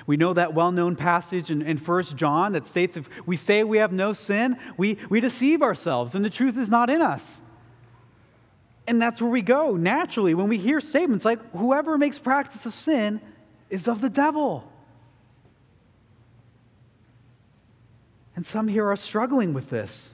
We 0.05 0.17
know 0.17 0.33
that 0.33 0.53
well 0.53 0.71
known 0.71 0.95
passage 0.95 1.49
in, 1.49 1.61
in 1.61 1.77
1 1.77 2.03
John 2.15 2.51
that 2.51 2.67
states 2.67 2.97
if 2.97 3.09
we 3.25 3.37
say 3.37 3.63
we 3.63 3.77
have 3.77 3.93
no 3.93 4.11
sin, 4.13 4.57
we, 4.77 4.97
we 5.09 5.21
deceive 5.21 5.61
ourselves 5.61 6.13
and 6.13 6.25
the 6.25 6.29
truth 6.29 6.57
is 6.57 6.69
not 6.69 6.89
in 6.89 7.01
us. 7.01 7.41
And 8.85 9.01
that's 9.01 9.21
where 9.21 9.31
we 9.31 9.41
go 9.41 9.75
naturally 9.75 10.33
when 10.33 10.49
we 10.49 10.57
hear 10.57 10.81
statements 10.81 11.23
like, 11.23 11.39
whoever 11.51 11.97
makes 11.97 12.19
practice 12.19 12.65
of 12.65 12.73
sin 12.73 13.21
is 13.69 13.87
of 13.87 14.01
the 14.01 14.09
devil. 14.09 14.69
And 18.35 18.45
some 18.45 18.67
here 18.67 18.87
are 18.87 18.95
struggling 18.95 19.53
with 19.53 19.69
this. 19.69 20.11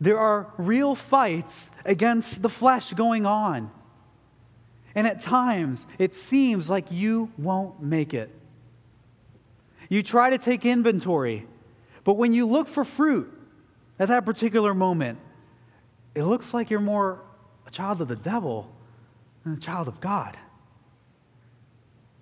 There 0.00 0.18
are 0.18 0.48
real 0.58 0.94
fights 0.94 1.70
against 1.84 2.42
the 2.42 2.48
flesh 2.48 2.92
going 2.92 3.26
on. 3.26 3.70
And 4.94 5.06
at 5.06 5.20
times, 5.20 5.86
it 5.98 6.14
seems 6.14 6.68
like 6.68 6.90
you 6.90 7.30
won't 7.38 7.82
make 7.82 8.12
it. 8.12 8.30
You 9.88 10.02
try 10.02 10.30
to 10.30 10.38
take 10.38 10.64
inventory, 10.64 11.46
but 12.04 12.14
when 12.14 12.32
you 12.32 12.46
look 12.46 12.68
for 12.68 12.84
fruit 12.84 13.32
at 13.98 14.08
that 14.08 14.24
particular 14.24 14.74
moment, 14.74 15.18
it 16.14 16.24
looks 16.24 16.52
like 16.54 16.70
you're 16.70 16.80
more 16.80 17.20
a 17.70 17.72
child 17.72 18.00
of 18.00 18.08
the 18.08 18.16
devil 18.16 18.70
and 19.44 19.56
a 19.56 19.60
child 19.60 19.86
of 19.86 20.00
God. 20.00 20.36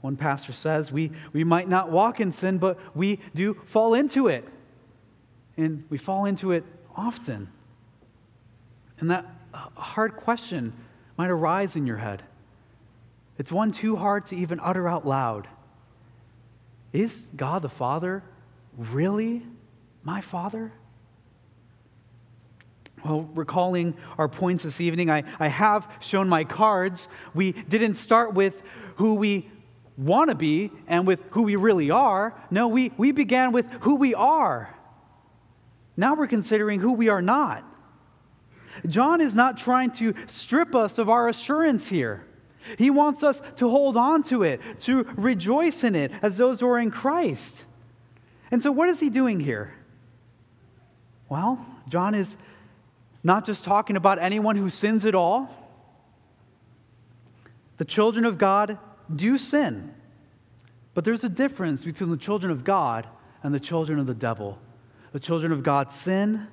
One 0.01 0.17
pastor 0.17 0.53
says 0.53 0.93
we, 0.93 1.11
we 1.33 1.43
might 1.43 1.69
not 1.69 1.91
walk 1.91 2.21
in 2.21 2.33
sin, 2.33 2.59
but 2.59 2.79
we 2.95 3.19
do 3.35 3.55
fall 3.67 3.95
into 3.95 4.29
it. 4.29 4.47
And 5.57 5.85
we 5.91 5.99
fall 5.99 6.27
into 6.27 6.53
it 6.53 6.65
often. 6.95 7.49
And 9.01 9.11
that 9.11 9.27
hard 9.75 10.17
question 10.17 10.73
might 11.17 11.31
arise 11.31 11.75
in 11.75 11.87
your 11.87 11.97
head. 11.97 12.23
It's 13.39 13.51
one 13.51 13.73
too 13.73 13.97
hard 13.97 14.27
to 14.27 14.37
even 14.37 14.61
utter 14.61 14.87
out 14.87 15.07
loud. 15.07 15.49
Is 16.93 17.27
God 17.37 17.63
the 17.63 17.69
Father 17.69 18.23
really 18.77 19.43
my 20.05 20.21
Father? 20.21 20.73
Well, 23.05 23.29
recalling 23.35 23.97
our 24.19 24.29
points 24.29 24.63
this 24.63 24.81
evening, 24.81 25.11
I, 25.11 25.25
I 25.39 25.49
have 25.49 25.91
shown 26.01 26.29
my 26.29 26.45
cards. 26.45 27.09
We 27.35 27.53
didn't 27.53 27.95
start 27.95 28.35
with 28.35 28.63
who 28.97 29.15
we 29.15 29.49
want 29.97 30.31
to 30.31 30.37
be 30.37 30.71
and 30.87 31.07
with 31.07 31.21
who 31.31 31.43
we 31.43 31.57
really 31.57 31.91
are. 31.91 32.35
No, 32.51 32.69
we, 32.69 32.93
we 32.97 33.13
began 33.13 33.53
with 33.53 33.67
who 33.81 33.97
we 33.97 34.15
are. 34.15 34.75
Now 35.97 36.15
we're 36.15 36.29
considering 36.29 36.81
who 36.81 36.93
we 36.93 37.09
are 37.09 37.23
not. 37.23 37.65
John 38.87 39.21
is 39.21 39.35
not 39.35 39.59
trying 39.59 39.91
to 39.93 40.15
strip 40.29 40.75
us 40.75 40.99
of 40.99 41.09
our 41.09 41.29
assurance 41.29 41.89
here. 41.89 42.25
He 42.77 42.91
wants 42.91 43.23
us 43.23 43.43
to 43.57 43.69
hold 43.69 43.97
on 43.97 44.23
to 44.25 44.43
it, 44.43 44.61
to 44.81 45.05
rejoice 45.17 45.83
in 45.85 45.95
it 45.95 46.13
as 46.23 46.37
those 46.37 46.61
who 46.61 46.69
are 46.69 46.79
in 46.79 46.91
Christ. 46.91 47.65
And 48.51 48.63
so, 48.63 48.71
what 48.71 48.89
is 48.89 49.01
he 49.01 49.11
doing 49.11 49.41
here? 49.41 49.75
Well, 51.29 51.65
John 51.89 52.15
is 52.15 52.37
not 53.29 53.45
just 53.45 53.63
talking 53.63 53.97
about 53.97 54.19
anyone 54.19 54.57
who 54.57 54.71
sins 54.71 55.05
at 55.05 55.15
all. 55.15 55.55
The 57.77 57.85
children 57.85 58.25
of 58.25 58.39
God 58.39 58.79
do 59.15 59.37
sin, 59.37 59.95
but 60.95 61.05
there's 61.05 61.23
a 61.23 61.29
difference 61.29 61.85
between 61.85 62.11
the 62.11 62.17
children 62.17 62.51
of 62.51 62.65
God 62.65 63.07
and 63.43 63.55
the 63.55 63.61
children 63.61 63.99
of 63.99 64.07
the 64.07 64.15
devil. 64.15 64.59
The 65.13 65.21
children 65.21 65.53
of 65.53 65.63
God 65.63 65.93
sin, 65.93 66.49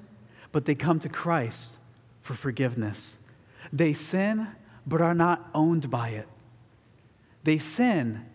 but 0.51 0.65
they 0.65 0.75
come 0.75 0.99
to 0.99 1.09
Christ 1.09 1.69
for 2.21 2.33
forgiveness. 2.33 3.17
They 3.71 3.93
sin, 3.93 4.47
but 4.85 5.01
are 5.01 5.15
not 5.15 5.49
owned 5.55 5.89
by 5.89 6.09
it. 6.09 6.27
They 7.45 7.57
sin, 7.57 8.25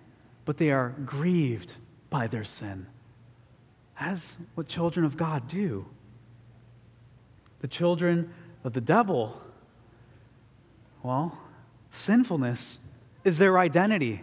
but 0.46 0.56
they 0.56 0.70
are 0.70 0.94
grieved 1.04 1.74
by 2.08 2.26
their 2.26 2.44
sin. 2.44 2.86
That's 4.00 4.32
what 4.54 4.66
children 4.66 5.04
of 5.04 5.18
God 5.18 5.46
do. 5.46 5.86
The 7.60 7.68
children 7.68 8.32
of 8.64 8.72
the 8.72 8.80
devil, 8.80 9.40
well, 11.02 11.38
sinfulness 11.92 12.78
is 13.24 13.38
their 13.38 13.58
identity. 13.58 14.22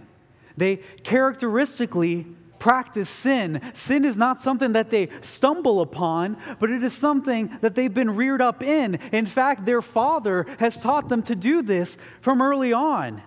They 0.56 0.78
characteristically 1.04 2.26
practice 2.60 3.10
sin. 3.10 3.62
Sin 3.73 4.04
is 4.04 4.17
not 4.17 4.41
something 4.41 4.73
that 4.73 4.89
they 4.89 5.10
stumble 5.21 5.82
upon, 5.82 6.38
but 6.60 6.71
it 6.71 6.84
is 6.84 6.93
something 6.93 7.56
that 7.62 7.76
they've 7.76 7.93
been 7.93 8.15
reared 8.15 8.41
up 8.41 8.63
in. 8.63 8.95
In 9.12 9.26
fact, 9.26 9.65
their 9.65 9.82
father 9.82 10.45
has 10.60 10.78
taught 10.78 11.10
them 11.10 11.21
to 11.23 11.36
do 11.36 11.62
this 11.62 11.97
from 12.21 12.41
early 12.41 12.73
on. 12.73 13.21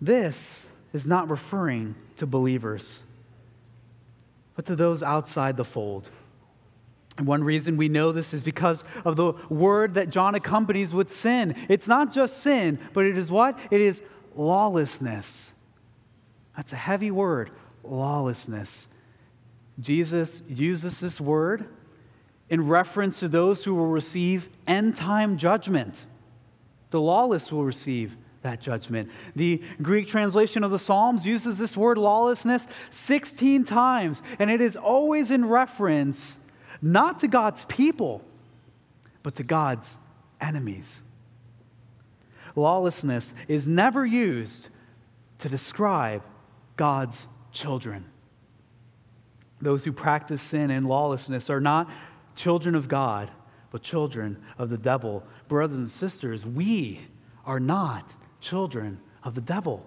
This 0.00 0.66
is 0.92 1.06
not 1.06 1.28
referring 1.28 1.94
to 2.16 2.26
believers, 2.26 3.02
but 4.54 4.64
to 4.66 4.76
those 4.76 5.02
outside 5.02 5.56
the 5.56 5.64
fold. 5.64 6.08
One 7.20 7.44
reason 7.44 7.76
we 7.76 7.88
know 7.88 8.12
this 8.12 8.32
is 8.32 8.40
because 8.40 8.84
of 9.04 9.16
the 9.16 9.32
word 9.48 9.94
that 9.94 10.10
John 10.10 10.34
accompanies 10.34 10.92
with 10.94 11.16
sin. 11.16 11.54
It's 11.68 11.86
not 11.86 12.12
just 12.12 12.38
sin, 12.38 12.78
but 12.92 13.04
it 13.04 13.18
is 13.18 13.30
what? 13.30 13.58
It 13.70 13.80
is 13.80 14.02
lawlessness. 14.34 15.50
That's 16.56 16.72
a 16.72 16.76
heavy 16.76 17.10
word, 17.10 17.50
lawlessness. 17.84 18.88
Jesus 19.78 20.42
uses 20.48 21.00
this 21.00 21.20
word 21.20 21.66
in 22.48 22.66
reference 22.66 23.20
to 23.20 23.28
those 23.28 23.64
who 23.64 23.74
will 23.74 23.86
receive 23.86 24.48
end 24.66 24.96
time 24.96 25.36
judgment. 25.38 26.04
The 26.90 27.00
lawless 27.00 27.52
will 27.52 27.64
receive 27.64 28.16
that 28.42 28.60
judgment. 28.60 29.10
The 29.36 29.62
Greek 29.80 30.08
translation 30.08 30.64
of 30.64 30.70
the 30.70 30.78
Psalms 30.78 31.26
uses 31.26 31.58
this 31.58 31.76
word 31.76 31.98
lawlessness 31.98 32.66
16 32.90 33.64
times, 33.64 34.22
and 34.38 34.50
it 34.50 34.60
is 34.60 34.76
always 34.76 35.30
in 35.30 35.44
reference 35.44 36.36
not 36.82 37.18
to 37.20 37.28
God's 37.28 37.64
people, 37.66 38.22
but 39.22 39.34
to 39.36 39.42
God's 39.42 39.98
enemies. 40.40 41.02
Lawlessness 42.56 43.34
is 43.48 43.68
never 43.68 44.04
used 44.04 44.68
to 45.38 45.48
describe 45.48 46.22
God's 46.76 47.26
children. 47.52 48.04
Those 49.60 49.84
who 49.84 49.92
practice 49.92 50.40
sin 50.40 50.70
and 50.70 50.86
lawlessness 50.86 51.50
are 51.50 51.60
not 51.60 51.90
children 52.34 52.74
of 52.74 52.88
God, 52.88 53.30
but 53.70 53.82
children 53.82 54.42
of 54.58 54.70
the 54.70 54.78
devil. 54.78 55.22
Brothers 55.48 55.78
and 55.78 55.90
sisters, 55.90 56.46
we 56.46 57.00
are 57.44 57.60
not 57.60 58.14
children 58.40 59.00
of 59.22 59.34
the 59.34 59.40
devil. 59.40 59.86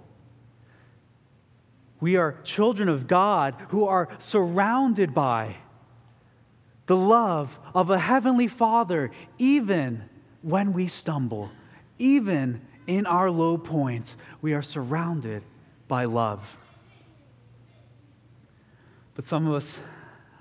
We 1.99 2.17
are 2.17 2.37
children 2.43 2.89
of 2.89 3.07
God 3.07 3.55
who 3.69 3.85
are 3.85 4.09
surrounded 4.19 5.13
by 5.13 5.55
the 6.85 6.95
love 6.95 7.57
of 7.73 7.89
a 7.89 7.99
heavenly 7.99 8.47
Father, 8.47 9.11
even 9.37 10.03
when 10.41 10.73
we 10.73 10.87
stumble, 10.87 11.49
even 11.97 12.61
in 12.87 13.05
our 13.05 13.31
low 13.31 13.57
points, 13.57 14.15
we 14.41 14.53
are 14.53 14.61
surrounded 14.61 15.43
by 15.87 16.05
love. 16.05 16.57
But 19.15 19.27
some 19.27 19.47
of 19.47 19.53
us 19.53 19.77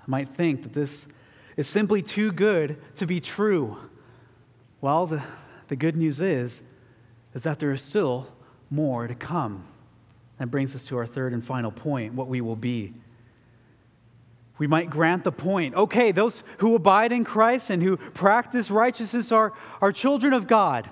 might 0.06 0.34
think 0.34 0.62
that 0.62 0.72
this 0.72 1.06
is 1.56 1.68
simply 1.68 2.02
too 2.02 2.32
good 2.32 2.78
to 2.96 3.06
be 3.06 3.20
true. 3.20 3.76
Well, 4.80 5.06
the, 5.06 5.22
the 5.68 5.76
good 5.76 5.96
news 5.96 6.18
is, 6.20 6.62
is 7.34 7.42
that 7.42 7.58
there 7.58 7.70
is 7.70 7.82
still 7.82 8.26
more 8.70 9.06
to 9.06 9.14
come. 9.14 9.64
That 10.38 10.50
brings 10.50 10.74
us 10.74 10.84
to 10.86 10.96
our 10.96 11.06
third 11.06 11.32
and 11.32 11.44
final 11.44 11.70
point 11.70 12.14
what 12.14 12.26
we 12.26 12.40
will 12.40 12.56
be. 12.56 12.94
We 14.58 14.66
might 14.66 14.90
grant 14.90 15.24
the 15.24 15.32
point 15.32 15.74
okay, 15.74 16.12
those 16.12 16.42
who 16.58 16.74
abide 16.74 17.12
in 17.12 17.24
Christ 17.24 17.70
and 17.70 17.82
who 17.82 17.96
practice 17.96 18.70
righteousness 18.70 19.32
are, 19.32 19.52
are 19.80 19.92
children 19.92 20.32
of 20.32 20.46
God. 20.46 20.88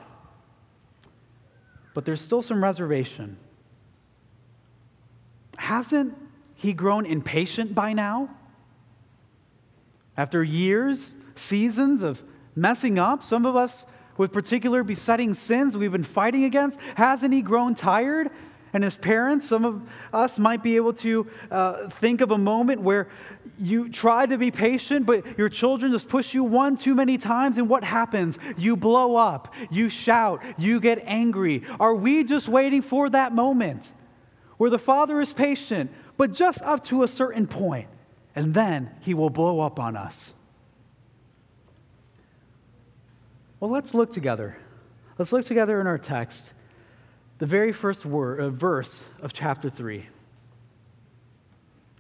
But 1.94 2.04
there's 2.04 2.20
still 2.20 2.42
some 2.42 2.62
reservation. 2.62 3.36
Hasn't 5.56 6.16
he 6.54 6.72
grown 6.72 7.04
impatient 7.04 7.74
by 7.74 7.92
now? 7.92 8.30
After 10.16 10.42
years, 10.42 11.14
seasons 11.34 12.02
of 12.02 12.22
messing 12.54 12.98
up, 12.98 13.22
some 13.22 13.46
of 13.46 13.56
us 13.56 13.86
with 14.16 14.32
particular 14.32 14.82
besetting 14.82 15.32
sins 15.32 15.76
we've 15.76 15.92
been 15.92 16.02
fighting 16.02 16.44
against, 16.44 16.78
hasn't 16.94 17.32
he 17.32 17.40
grown 17.40 17.74
tired? 17.74 18.30
And 18.72 18.84
as 18.84 18.96
parents, 18.96 19.48
some 19.48 19.64
of 19.64 19.82
us 20.12 20.38
might 20.38 20.62
be 20.62 20.76
able 20.76 20.92
to 20.94 21.26
uh, 21.50 21.88
think 21.88 22.20
of 22.20 22.30
a 22.30 22.38
moment 22.38 22.82
where 22.82 23.08
you 23.60 23.88
try 23.88 24.26
to 24.26 24.38
be 24.38 24.50
patient, 24.50 25.06
but 25.06 25.38
your 25.38 25.48
children 25.48 25.92
just 25.92 26.08
push 26.08 26.34
you 26.34 26.42
one 26.42 26.76
too 26.76 26.94
many 26.94 27.18
times, 27.18 27.58
and 27.58 27.68
what 27.68 27.84
happens? 27.84 28.38
You 28.56 28.76
blow 28.76 29.16
up, 29.16 29.52
you 29.70 29.88
shout, 29.88 30.42
you 30.58 30.80
get 30.80 31.02
angry. 31.04 31.62
Are 31.78 31.94
we 31.94 32.24
just 32.24 32.48
waiting 32.48 32.82
for 32.82 33.10
that 33.10 33.34
moment 33.34 33.92
where 34.56 34.70
the 34.70 34.78
Father 34.78 35.20
is 35.20 35.32
patient, 35.32 35.90
but 36.16 36.32
just 36.32 36.60
up 36.62 36.84
to 36.84 37.02
a 37.02 37.08
certain 37.08 37.46
point, 37.46 37.88
and 38.34 38.54
then 38.54 38.90
he 39.00 39.14
will 39.14 39.30
blow 39.30 39.60
up 39.60 39.78
on 39.78 39.96
us. 39.96 40.34
Well, 43.58 43.70
let's 43.70 43.94
look 43.94 44.12
together. 44.12 44.56
Let's 45.18 45.32
look 45.32 45.44
together 45.44 45.80
in 45.80 45.86
our 45.86 45.98
text, 45.98 46.54
the 47.38 47.46
very 47.46 47.72
first 47.72 48.06
word, 48.06 48.40
uh, 48.40 48.48
verse 48.48 49.04
of 49.20 49.32
chapter 49.32 49.68
3. 49.68 50.06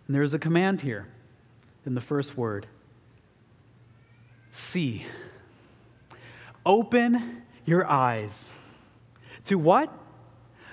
And 0.06 0.14
there 0.14 0.22
is 0.22 0.34
a 0.34 0.38
command 0.38 0.80
here 0.80 1.08
in 1.86 1.94
the 1.94 2.00
first 2.00 2.36
word 2.36 2.66
See. 4.52 5.06
Open 6.66 7.42
your 7.64 7.86
eyes. 7.86 8.50
To 9.44 9.56
what? 9.56 9.90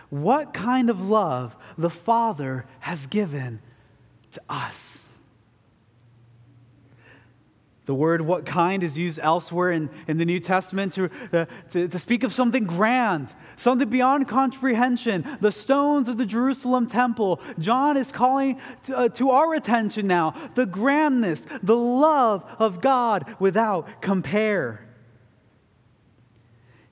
what 0.10 0.54
kind 0.54 0.90
of 0.90 1.10
love 1.10 1.56
the 1.78 1.90
Father 1.90 2.66
has 2.80 3.08
given 3.08 3.60
to 4.32 4.42
us. 4.50 4.97
The 7.88 7.96
word 7.96 8.20
what 8.20 8.46
kind 8.46 8.84
is 8.84 8.98
used 8.98 9.18
elsewhere 9.18 9.72
in, 9.72 9.90
in 10.10 10.18
the 10.18 10.26
New 10.26 10.42
Testament 10.42 10.92
to, 10.94 11.10
uh, 11.32 11.46
to, 11.70 11.88
to 11.88 11.98
speak 11.98 12.24
of 12.24 12.34
something 12.34 12.66
grand, 12.66 13.34
something 13.56 13.88
beyond 13.88 14.28
comprehension. 14.28 15.26
The 15.40 15.54
stones 15.54 16.10
of 16.10 16.18
the 16.18 16.26
Jerusalem 16.26 16.88
temple. 16.88 17.40
John 17.60 17.96
is 17.96 18.12
calling 18.12 18.60
to, 18.84 18.98
uh, 18.98 19.10
to 19.10 19.30
our 19.30 19.54
attention 19.54 20.06
now 20.06 20.36
the 20.54 20.66
grandness, 20.66 21.46
the 21.64 21.78
love 21.78 22.44
of 22.60 22.82
God 22.82 23.34
without 23.40 24.02
compare. 24.02 24.86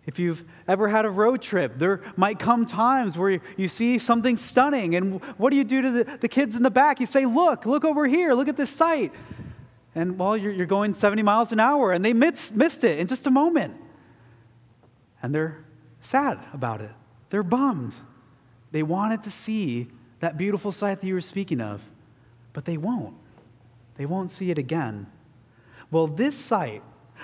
If 0.06 0.18
you've 0.18 0.46
ever 0.66 0.88
had 0.88 1.04
a 1.04 1.10
road 1.10 1.42
trip, 1.42 1.78
there 1.78 2.04
might 2.16 2.40
come 2.40 2.66
times 2.66 3.18
where 3.18 3.42
you 3.58 3.68
see 3.68 3.98
something 3.98 4.38
stunning, 4.38 4.96
and 4.96 5.22
what 5.38 5.50
do 5.50 5.58
you 5.58 5.66
do 5.66 5.82
to 5.82 5.92
the, 5.92 6.18
the 6.22 6.30
kids 6.30 6.56
in 6.56 6.64
the 6.64 6.70
back? 6.70 7.02
You 7.02 7.06
say, 7.06 7.26
Look, 7.26 7.66
look 7.66 7.84
over 7.84 8.08
here, 8.08 8.34
look 8.34 8.48
at 8.48 8.56
this 8.56 8.70
sight. 8.70 9.12
And 9.96 10.20
well, 10.20 10.36
you're, 10.36 10.52
you're 10.52 10.66
going 10.66 10.94
70 10.94 11.24
miles 11.24 11.52
an 11.54 11.60
hour, 11.60 11.94
and 11.94 12.04
they 12.04 12.14
missed, 12.14 12.54
missed 12.54 12.84
it 12.84 13.00
in 13.00 13.08
just 13.08 13.26
a 13.26 13.32
moment. 13.32 13.76
And 15.24 15.34
they're 15.34 15.64
sad 16.02 16.38
about 16.54 16.82
it. 16.82 16.92
They're 17.30 17.44
bummed. 17.44 17.96
They 18.72 18.84
wanted 18.84 19.24
to 19.24 19.32
see 19.32 19.88
that 20.20 20.38
beautiful 20.38 20.72
sight 20.72 21.00
that 21.00 21.08
you 21.08 21.14
were 21.14 21.22
speaking 21.22 21.62
of, 21.62 21.82
but 22.52 22.66
they 22.66 22.78
won't. 22.78 23.16
They 23.96 24.06
won't 24.06 24.32
see 24.32 24.52
it 24.52 24.58
again. 24.58 25.08
Well, 25.92 26.08
this 26.08 26.38
sight, 26.38 26.84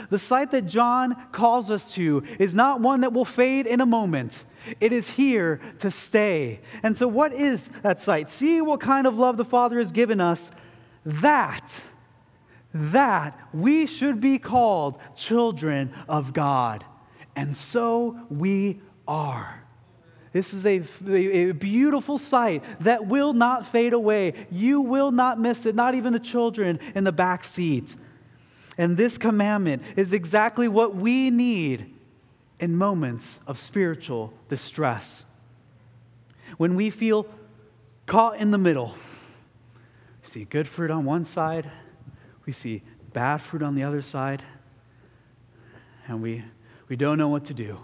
the 0.10 0.20
sight 0.20 0.52
that 0.52 0.66
John 0.66 1.16
calls 1.32 1.70
us 1.70 1.94
to 1.96 2.24
is 2.40 2.56
not 2.56 2.80
one 2.80 3.02
that 3.02 3.12
will 3.12 3.26
fade 3.26 3.68
in 3.68 3.82
a 3.82 3.86
moment. 3.86 4.46
It 4.80 4.94
is 4.94 5.10
here 5.10 5.60
to 5.80 5.92
stay. 5.92 6.62
And 6.84 6.96
so, 6.96 7.08
what 7.08 7.34
is 7.34 7.70
that 7.82 8.02
sight? 8.02 8.30
See 8.30 8.62
what 8.62 8.80
kind 8.80 9.08
of 9.08 9.18
love 9.18 9.36
the 9.38 9.46
Father 9.46 9.80
has 9.80 9.92
given 9.92 10.22
us. 10.22 10.52
That, 11.06 11.82
that 12.74 13.38
we 13.54 13.86
should 13.86 14.22
be 14.22 14.38
called 14.38 14.98
children 15.16 15.94
of 16.08 16.34
God. 16.34 16.86
And 17.36 17.56
so 17.56 18.20
we 18.30 18.82
are. 19.08 19.62
This 20.34 20.54
is 20.54 20.66
a, 20.66 20.82
a, 21.10 21.52
beautiful 21.52 22.18
sight 22.18 22.64
that 22.80 23.06
will 23.08 23.34
not 23.34 23.66
fade 23.66 23.92
away. 23.92 24.48
You 24.50 24.80
will 24.80 25.12
not 25.12 25.38
miss 25.40 25.66
it, 25.66 25.76
not 25.76 25.94
even 25.94 26.14
the 26.14 26.20
children 26.20 26.80
in 26.96 27.04
the 27.04 27.12
back 27.12 27.44
seat. 27.44 27.96
And 28.78 28.96
this 28.96 29.18
commandment 29.18 29.84
is 29.98 30.14
exactly 30.14 30.70
what 30.70 30.96
we 30.96 31.30
need 31.30 31.94
in 32.62 32.78
moments 32.78 33.40
of 33.46 33.58
spiritual 33.58 34.34
distress. 34.48 35.26
When 36.56 36.76
we 36.76 36.90
feel 36.90 37.28
caught 38.06 38.38
in 38.38 38.52
the 38.52 38.58
middle, 38.58 38.96
see 40.24 40.46
good 40.46 40.68
fruit 40.68 40.92
on 40.92 41.04
one 41.04 41.26
side, 41.26 41.70
we 42.46 42.54
see 42.54 42.82
bad 43.14 43.38
fruit 43.38 43.62
on 43.62 43.76
the 43.76 43.84
other 43.84 44.02
side, 44.02 44.44
and 46.08 46.22
we, 46.22 46.44
we 46.88 46.96
don't 46.96 47.18
know 47.18 47.30
what 47.30 47.46
to 47.46 47.54
do. 47.54 47.80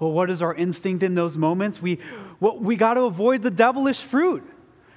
Well, 0.00 0.12
what 0.12 0.30
is 0.30 0.42
our 0.42 0.54
instinct 0.54 1.02
in 1.02 1.14
those 1.14 1.36
moments? 1.36 1.80
We, 1.80 1.98
well, 2.40 2.58
we 2.58 2.76
got 2.76 2.94
to 2.94 3.02
avoid 3.02 3.42
the 3.42 3.50
devilish 3.50 4.02
fruit 4.02 4.42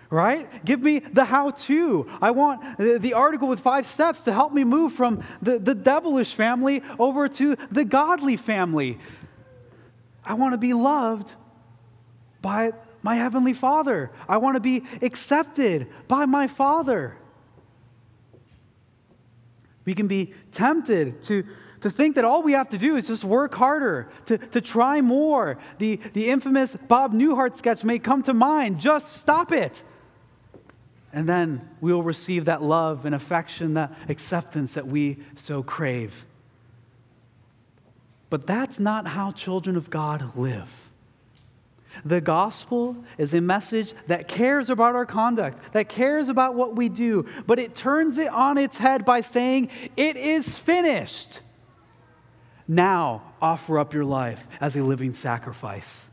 right? 0.10 0.64
Give 0.64 0.82
me 0.82 1.00
the 1.00 1.26
how 1.26 1.52
to. 1.52 2.10
I 2.22 2.32
want 2.32 2.78
the 2.78 3.14
article 3.14 3.48
with 3.48 3.60
five 3.60 3.86
steps 3.86 4.22
to 4.22 4.34
help 4.34 4.54
me 4.54 4.64
move 4.64 4.94
from 4.94 5.24
the, 5.42 5.60
the 5.60 5.76
devilish 5.76 6.34
family 6.34 6.82
over 6.98 7.28
to 7.28 7.58
the 7.72 7.84
godly 7.84 8.38
family. 8.38 9.00
I 10.26 10.34
want 10.36 10.54
to 10.54 10.58
be 10.58 10.74
loved 10.74 11.34
by 12.42 12.72
my 13.02 13.16
Heavenly 13.16 13.54
Father. 13.54 14.12
I 14.28 14.38
want 14.38 14.56
to 14.56 14.60
be 14.60 14.84
accepted 15.02 15.88
by 16.08 16.26
my 16.26 16.48
Father. 16.48 17.18
We 19.88 19.96
can 19.96 20.08
be 20.08 20.34
tempted 20.52 21.24
to, 21.24 21.46
to 21.80 21.90
think 21.90 22.16
that 22.16 22.26
all 22.26 22.44
we 22.44 22.52
have 22.52 22.68
to 22.72 22.78
do 22.78 22.98
is 22.98 23.08
just 23.08 23.24
work 23.24 23.56
harder, 23.56 24.10
to, 24.26 24.38
to 24.38 24.60
try 24.60 25.00
more. 25.00 25.58
The, 25.78 26.02
the 26.12 26.28
infamous 26.30 26.76
Bob 26.90 27.14
Newhart 27.14 27.56
sketch 27.56 27.86
may 27.86 27.98
come 27.98 28.22
to 28.24 28.34
mind. 28.34 28.82
Just 28.82 29.16
stop 29.16 29.54
it. 29.54 29.82
And 31.14 31.28
then 31.28 31.70
we 31.80 31.94
will 31.94 32.04
receive 32.04 32.44
that 32.46 32.62
love 32.62 33.06
and 33.06 33.16
affection, 33.16 33.76
that 33.76 33.94
acceptance 34.10 34.74
that 34.74 34.88
we 34.88 35.20
so 35.38 35.64
crave. 35.64 36.26
But 38.30 38.46
that's 38.46 38.82
not 38.82 39.08
how 39.08 39.32
children 39.32 39.78
of 39.78 39.90
God 39.90 40.36
live. 40.36 40.87
The 42.06 42.22
gospel 42.22 42.96
is 43.18 43.34
a 43.34 43.42
message 43.42 43.94
that 44.08 44.28
cares 44.28 44.70
about 44.70 44.96
our 44.96 45.06
conduct, 45.06 45.74
that 45.74 45.90
cares 45.90 46.30
about 46.30 46.56
what 46.56 46.76
we 46.76 46.90
do, 46.90 47.26
but 47.46 47.60
it 47.60 47.76
turns 47.76 48.18
it 48.18 48.30
on 48.30 48.58
its 48.58 48.78
head 48.78 49.06
by 49.06 49.22
saying, 49.22 49.70
It 49.96 50.16
is 50.18 50.58
finished. 50.58 51.40
Now 52.68 53.34
offer 53.42 53.80
up 53.80 53.94
your 53.94 54.06
life 54.06 54.48
as 54.60 54.76
a 54.76 54.84
living 54.84 55.14
sacrifice. 55.14 56.06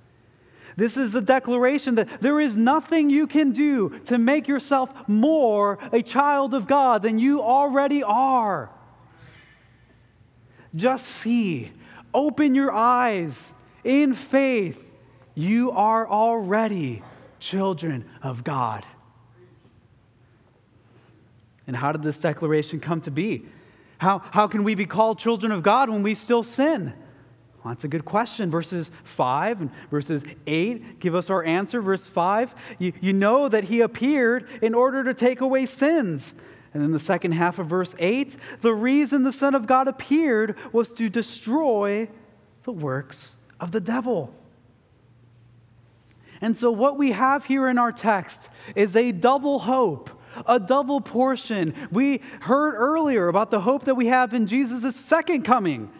This 0.77 0.97
is 0.97 1.15
a 1.15 1.21
declaration 1.21 1.97
that 1.97 2.21
there 2.21 2.41
is 2.41 2.57
nothing 2.57 3.11
you 3.11 3.27
can 3.27 3.53
do 3.53 4.01
to 4.07 4.19
make 4.19 4.49
yourself 4.49 4.93
more 5.09 5.79
a 5.93 6.03
child 6.03 6.55
of 6.55 6.67
God 6.67 7.03
than 7.03 7.19
you 7.19 7.43
already 7.43 8.03
are. 8.03 8.71
Just 10.75 11.07
see, 11.07 11.71
open 12.13 12.55
your 12.55 12.73
eyes 12.73 13.53
in 13.85 14.15
faith. 14.15 14.84
You 15.35 15.73
are 15.73 16.09
already 16.09 17.03
children 17.41 18.05
of 18.23 18.45
God. 18.45 18.87
And 21.67 21.77
how 21.77 21.93
did 21.93 22.03
this 22.03 22.19
declaration 22.19 22.81
come 22.81 23.01
to 23.03 23.11
be? 23.11 23.45
How, 23.99 24.19
how 24.31 24.47
can 24.47 24.65
we 24.65 24.75
be 24.75 24.87
called 24.87 25.19
children 25.19 25.51
of 25.51 25.63
God 25.63 25.89
when 25.91 26.03
we 26.03 26.15
still 26.15 26.43
sin? 26.43 26.93
Well, 27.63 27.73
that's 27.73 27.85
a 27.85 27.89
good 27.89 28.05
question. 28.05 28.51
Verses 28.51 28.91
5 29.05 29.63
and 29.63 29.71
verses 29.91 30.23
8 30.47 31.01
give 31.01 31.15
us 31.15 31.31
our 31.31 31.43
answer. 31.43 31.81
Verse 31.81 32.07
5, 32.07 32.55
you, 32.79 32.93
you 33.01 33.13
know 33.13 33.49
that 33.49 33.65
he 33.65 33.81
appeared 33.81 34.47
in 34.61 34.75
order 34.75 35.05
to 35.05 35.15
take 35.15 35.41
away 35.41 35.65
sins. 35.65 36.35
And 36.75 36.83
then 36.83 36.93
the 36.93 36.99
second 36.99 37.33
half 37.33 37.59
of 37.59 37.69
verse 37.69 37.95
8, 37.99 38.37
the 38.61 38.75
reason 38.75 39.23
the 39.23 39.33
Son 39.33 39.55
of 39.55 39.67
God 39.67 39.89
appeared 39.89 40.57
was 40.73 40.93
to 40.93 41.09
destroy 41.09 42.09
the 42.65 42.73
works 42.73 43.37
of 43.61 43.71
the 43.71 43.81
devil. 43.81 44.35
And 46.45 46.59
so, 46.59 46.71
what 46.71 46.99
we 46.99 47.13
have 47.13 47.47
here 47.47 47.69
in 47.69 47.79
our 47.79 47.91
text 47.91 48.51
is 48.75 48.97
a 48.97 49.13
double 49.13 49.61
hope, 49.61 50.11
a 50.45 50.61
double 50.61 51.01
portion. 51.01 51.73
We 51.91 52.21
heard 52.41 52.75
earlier 52.75 53.29
about 53.29 53.51
the 53.51 53.63
hope 53.63 53.87
that 53.87 53.95
we 53.95 54.09
have 54.09 54.35
in 54.35 54.47
Jesus' 54.47 54.95
second 54.95 55.45
coming. 55.45 55.91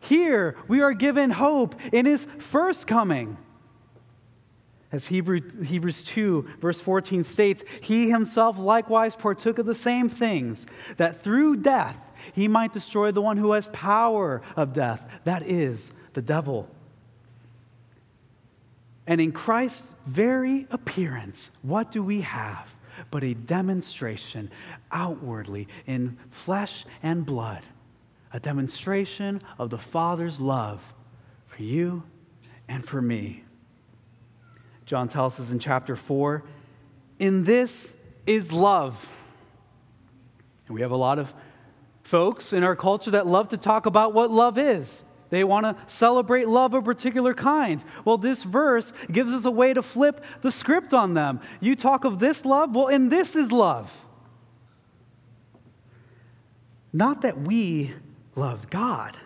Here, 0.00 0.56
we 0.66 0.80
are 0.80 0.94
given 0.94 1.30
hope 1.30 1.76
in 1.92 2.06
his 2.06 2.26
first 2.38 2.88
coming. 2.88 3.36
As 4.90 5.06
Hebrew, 5.06 5.62
Hebrews 5.62 6.02
2, 6.02 6.44
verse 6.60 6.80
14 6.80 7.22
states, 7.22 7.62
He 7.80 8.10
himself 8.10 8.58
likewise 8.58 9.14
partook 9.14 9.60
of 9.60 9.66
the 9.66 9.76
same 9.76 10.08
things, 10.08 10.66
that 10.96 11.22
through 11.22 11.58
death 11.58 11.96
he 12.32 12.48
might 12.48 12.72
destroy 12.72 13.12
the 13.12 13.22
one 13.22 13.36
who 13.36 13.52
has 13.52 13.68
power 13.68 14.42
of 14.56 14.72
death, 14.72 15.08
that 15.22 15.46
is, 15.46 15.92
the 16.14 16.22
devil. 16.22 16.68
And 19.06 19.20
in 19.20 19.32
Christ's 19.32 19.94
very 20.06 20.66
appearance, 20.70 21.50
what 21.62 21.90
do 21.90 22.02
we 22.02 22.22
have 22.22 22.74
but 23.10 23.24
a 23.24 23.34
demonstration 23.34 24.50
outwardly 24.92 25.66
in 25.86 26.16
flesh 26.30 26.86
and 27.02 27.26
blood 27.26 27.62
a 28.34 28.40
demonstration 28.40 29.40
of 29.60 29.70
the 29.70 29.78
Father's 29.78 30.40
love 30.40 30.82
for 31.46 31.62
you 31.62 32.02
and 32.66 32.84
for 32.84 33.00
me. 33.00 33.44
John 34.86 35.08
tells 35.08 35.38
us 35.38 35.52
in 35.52 35.60
chapter 35.60 35.94
4 35.94 36.42
in 37.20 37.44
this 37.44 37.94
is 38.26 38.52
love. 38.52 39.08
And 40.66 40.74
we 40.74 40.80
have 40.80 40.90
a 40.90 40.96
lot 40.96 41.20
of 41.20 41.32
folks 42.02 42.52
in 42.52 42.64
our 42.64 42.74
culture 42.74 43.12
that 43.12 43.24
love 43.26 43.50
to 43.50 43.56
talk 43.56 43.86
about 43.86 44.12
what 44.12 44.32
love 44.32 44.58
is. 44.58 45.04
They 45.34 45.42
want 45.42 45.66
to 45.66 45.76
celebrate 45.92 46.46
love 46.46 46.74
of 46.74 46.84
a 46.84 46.84
particular 46.84 47.34
kind. 47.34 47.82
Well, 48.04 48.18
this 48.18 48.44
verse 48.44 48.92
gives 49.10 49.32
us 49.32 49.44
a 49.44 49.50
way 49.50 49.74
to 49.74 49.82
flip 49.82 50.24
the 50.42 50.52
script 50.52 50.94
on 50.94 51.14
them. 51.14 51.40
You 51.58 51.74
talk 51.74 52.04
of 52.04 52.20
this 52.20 52.44
love, 52.44 52.72
well, 52.72 52.86
and 52.86 53.10
this 53.10 53.34
is 53.34 53.50
love. 53.50 54.06
Not 56.92 57.22
that 57.22 57.40
we 57.40 57.94
loved 58.36 58.70
God, 58.70 59.16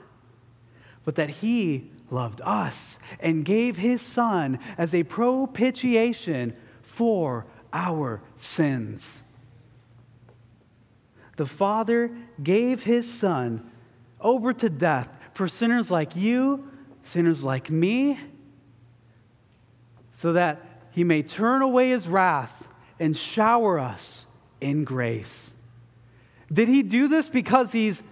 but 1.05 1.17
that 1.17 1.29
he 1.29 1.91
loved 2.11 2.41
us 2.43 2.99
and 3.21 3.45
gave 3.45 3.77
his 3.77 4.01
son 4.01 4.59
as 4.79 4.95
a 4.95 5.03
propitiation 5.03 6.57
for 6.81 7.45
our 7.71 8.23
sins. 8.39 9.19
The 11.37 11.45
Father 11.45 12.11
gave 12.43 12.85
his 12.85 13.13
son 13.13 13.71
over 14.23 14.55
to 14.55 14.71
death 14.71 15.09
for 15.39 15.47
sinners 15.47 15.89
like 15.89 16.17
you, 16.17 16.69
sinners 17.05 17.45
like 17.45 17.71
me, 17.71 18.19
so 20.11 20.33
that 20.33 20.61
he 20.91 21.05
may 21.05 21.23
turn 21.23 21.63
away 21.63 21.91
his 21.91 22.09
wrath 22.09 22.67
and 22.99 23.17
shower 23.17 23.79
us 23.79 24.27
in 24.61 24.83
grace. 24.83 25.51
Did 26.53 26.67
he 26.67 26.83
do 26.83 27.07
this 27.07 27.29
because 27.29 27.71
he's 27.71 28.03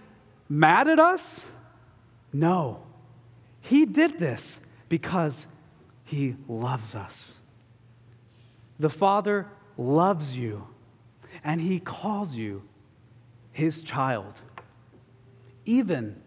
mad 0.49 0.87
at 0.87 1.01
us? 1.01 1.45
No. 2.33 2.81
He 3.61 3.87
did 3.87 4.21
this 4.21 4.61
because 4.89 5.49
he 6.05 6.37
loves 6.47 6.95
us. 6.95 7.35
The 8.79 8.89
Father 8.89 9.49
loves 9.77 10.39
you, 10.39 10.65
and 11.43 11.61
he 11.61 11.81
calls 11.81 12.37
you 12.37 12.62
his 13.51 13.83
child, 13.83 14.41
even 15.65 16.23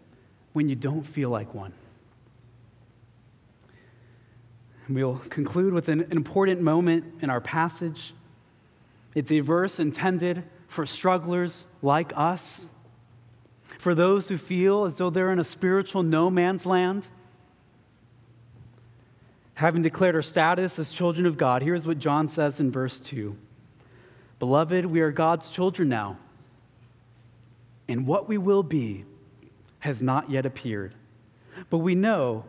when 0.52 0.68
you 0.68 0.74
don't 0.74 1.02
feel 1.02 1.30
like 1.30 1.54
one. 1.54 1.72
We'll 4.88 5.18
conclude 5.28 5.72
with 5.72 5.88
an 5.88 6.08
important 6.10 6.60
moment 6.60 7.04
in 7.22 7.30
our 7.30 7.40
passage. 7.40 8.12
It's 9.14 9.30
a 9.30 9.40
verse 9.40 9.78
intended 9.78 10.42
for 10.66 10.84
strugglers 10.84 11.64
like 11.80 12.12
us 12.16 12.66
for 13.78 13.94
those 13.94 14.28
who 14.28 14.36
feel 14.36 14.84
as 14.84 14.98
though 14.98 15.10
they're 15.10 15.32
in 15.32 15.38
a 15.38 15.44
spiritual 15.44 16.02
no 16.02 16.28
man's 16.28 16.66
land. 16.66 17.06
Having 19.54 19.82
declared 19.82 20.14
our 20.14 20.22
status 20.22 20.78
as 20.78 20.90
children 20.90 21.26
of 21.26 21.36
God, 21.36 21.62
here's 21.62 21.86
what 21.86 21.98
John 21.98 22.28
says 22.28 22.60
in 22.60 22.72
verse 22.72 23.00
2 23.00 23.36
Beloved, 24.38 24.86
we 24.86 25.00
are 25.00 25.10
God's 25.10 25.50
children 25.50 25.88
now, 25.88 26.18
and 27.88 28.06
what 28.06 28.28
we 28.28 28.38
will 28.38 28.62
be 28.62 29.04
has 29.80 30.02
not 30.02 30.30
yet 30.30 30.46
appeared. 30.46 30.94
But 31.68 31.78
we 31.78 31.94
know 31.94 32.44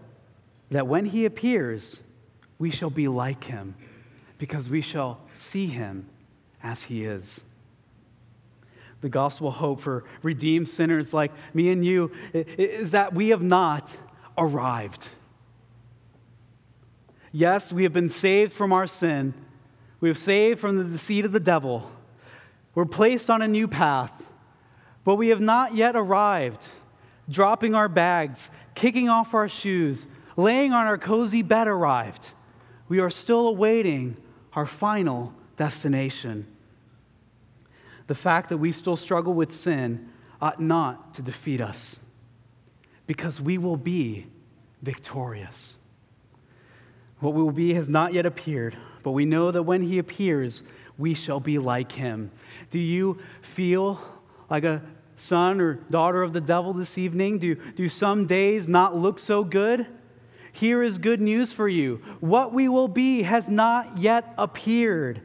that 0.69 0.87
when 0.87 1.05
he 1.05 1.25
appears, 1.25 2.01
we 2.59 2.69
shall 2.69 2.89
be 2.89 3.07
like 3.07 3.45
him, 3.45 3.75
because 4.37 4.69
we 4.69 4.81
shall 4.81 5.19
see 5.33 5.67
him 5.67 6.07
as 6.63 6.83
he 6.83 7.03
is 7.03 7.41
the 9.01 9.09
gospel 9.09 9.51
hope 9.51 9.81
for 9.81 10.03
redeemed 10.21 10.69
sinners 10.69 11.13
like 11.13 11.31
me 11.53 11.69
and 11.69 11.83
you 11.83 12.11
is 12.33 12.91
that 12.91 13.13
we 13.13 13.29
have 13.29 13.41
not 13.41 13.91
arrived. 14.37 15.07
Yes, 17.31 17.73
we 17.73 17.83
have 17.83 17.93
been 17.93 18.09
saved 18.09 18.53
from 18.53 18.71
our 18.71 18.87
sin. 18.87 19.33
We 19.99 20.09
have 20.09 20.17
saved 20.17 20.59
from 20.59 20.77
the 20.77 20.83
deceit 20.83 21.25
of 21.25 21.31
the 21.31 21.39
devil. 21.39 21.91
We're 22.75 22.85
placed 22.85 23.29
on 23.29 23.41
a 23.41 23.47
new 23.47 23.67
path, 23.67 24.11
but 25.03 25.15
we 25.15 25.29
have 25.29 25.41
not 25.41 25.75
yet 25.75 25.95
arrived. 25.95 26.67
Dropping 27.31 27.73
our 27.73 27.89
bags, 27.89 28.49
kicking 28.75 29.09
off 29.09 29.33
our 29.33 29.49
shoes, 29.49 30.05
laying 30.37 30.73
on 30.73 30.85
our 30.85 30.97
cozy 30.97 31.41
bed 31.41 31.67
arrived. 31.67 32.29
We 32.87 32.99
are 32.99 33.09
still 33.09 33.47
awaiting 33.47 34.17
our 34.53 34.67
final 34.67 35.33
destination 35.55 36.45
the 38.11 38.15
fact 38.15 38.49
that 38.49 38.57
we 38.57 38.73
still 38.73 38.97
struggle 38.97 39.33
with 39.33 39.53
sin 39.53 40.09
ought 40.41 40.59
not 40.59 41.13
to 41.13 41.21
defeat 41.21 41.61
us 41.61 41.95
because 43.07 43.39
we 43.39 43.57
will 43.57 43.77
be 43.77 44.27
victorious. 44.81 45.77
What 47.21 47.33
we 47.33 47.41
will 47.41 47.51
be 47.51 47.73
has 47.75 47.87
not 47.87 48.11
yet 48.11 48.25
appeared, 48.25 48.75
but 49.01 49.11
we 49.11 49.23
know 49.23 49.49
that 49.49 49.63
when 49.63 49.81
he 49.81 49.97
appears, 49.97 50.61
we 50.97 51.13
shall 51.13 51.39
be 51.39 51.57
like 51.57 51.93
him. 51.93 52.31
Do 52.69 52.79
you 52.79 53.17
feel 53.41 54.01
like 54.49 54.65
a 54.65 54.81
son 55.21 55.61
or 55.61 55.75
daughter 55.89 56.23
of 56.23 56.33
the 56.33 56.41
devil 56.41 56.73
this 56.73 56.97
evening? 56.97 57.37
Do, 57.37 57.55
do 57.55 57.87
some 57.87 58.25
days 58.25 58.67
not 58.67 58.95
look 58.95 59.19
so 59.19 59.43
good? 59.43 59.85
Here 60.51 60.83
is 60.83 60.97
good 60.97 61.21
news 61.21 61.53
for 61.53 61.69
you. 61.69 62.01
What 62.19 62.53
we 62.53 62.67
will 62.67 62.87
be 62.87 63.21
has 63.21 63.49
not 63.49 63.97
yet 63.97 64.33
appeared. 64.37 65.21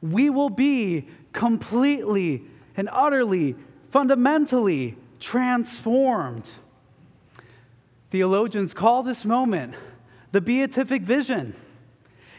We 0.00 0.30
will 0.30 0.50
be 0.50 1.08
completely 1.32 2.44
and 2.76 2.88
utterly, 2.92 3.56
fundamentally 3.90 4.96
transformed. 5.20 6.50
Theologians 8.10 8.72
call 8.72 9.02
this 9.02 9.24
moment 9.24 9.74
the 10.32 10.40
beatific 10.40 11.02
vision. 11.02 11.54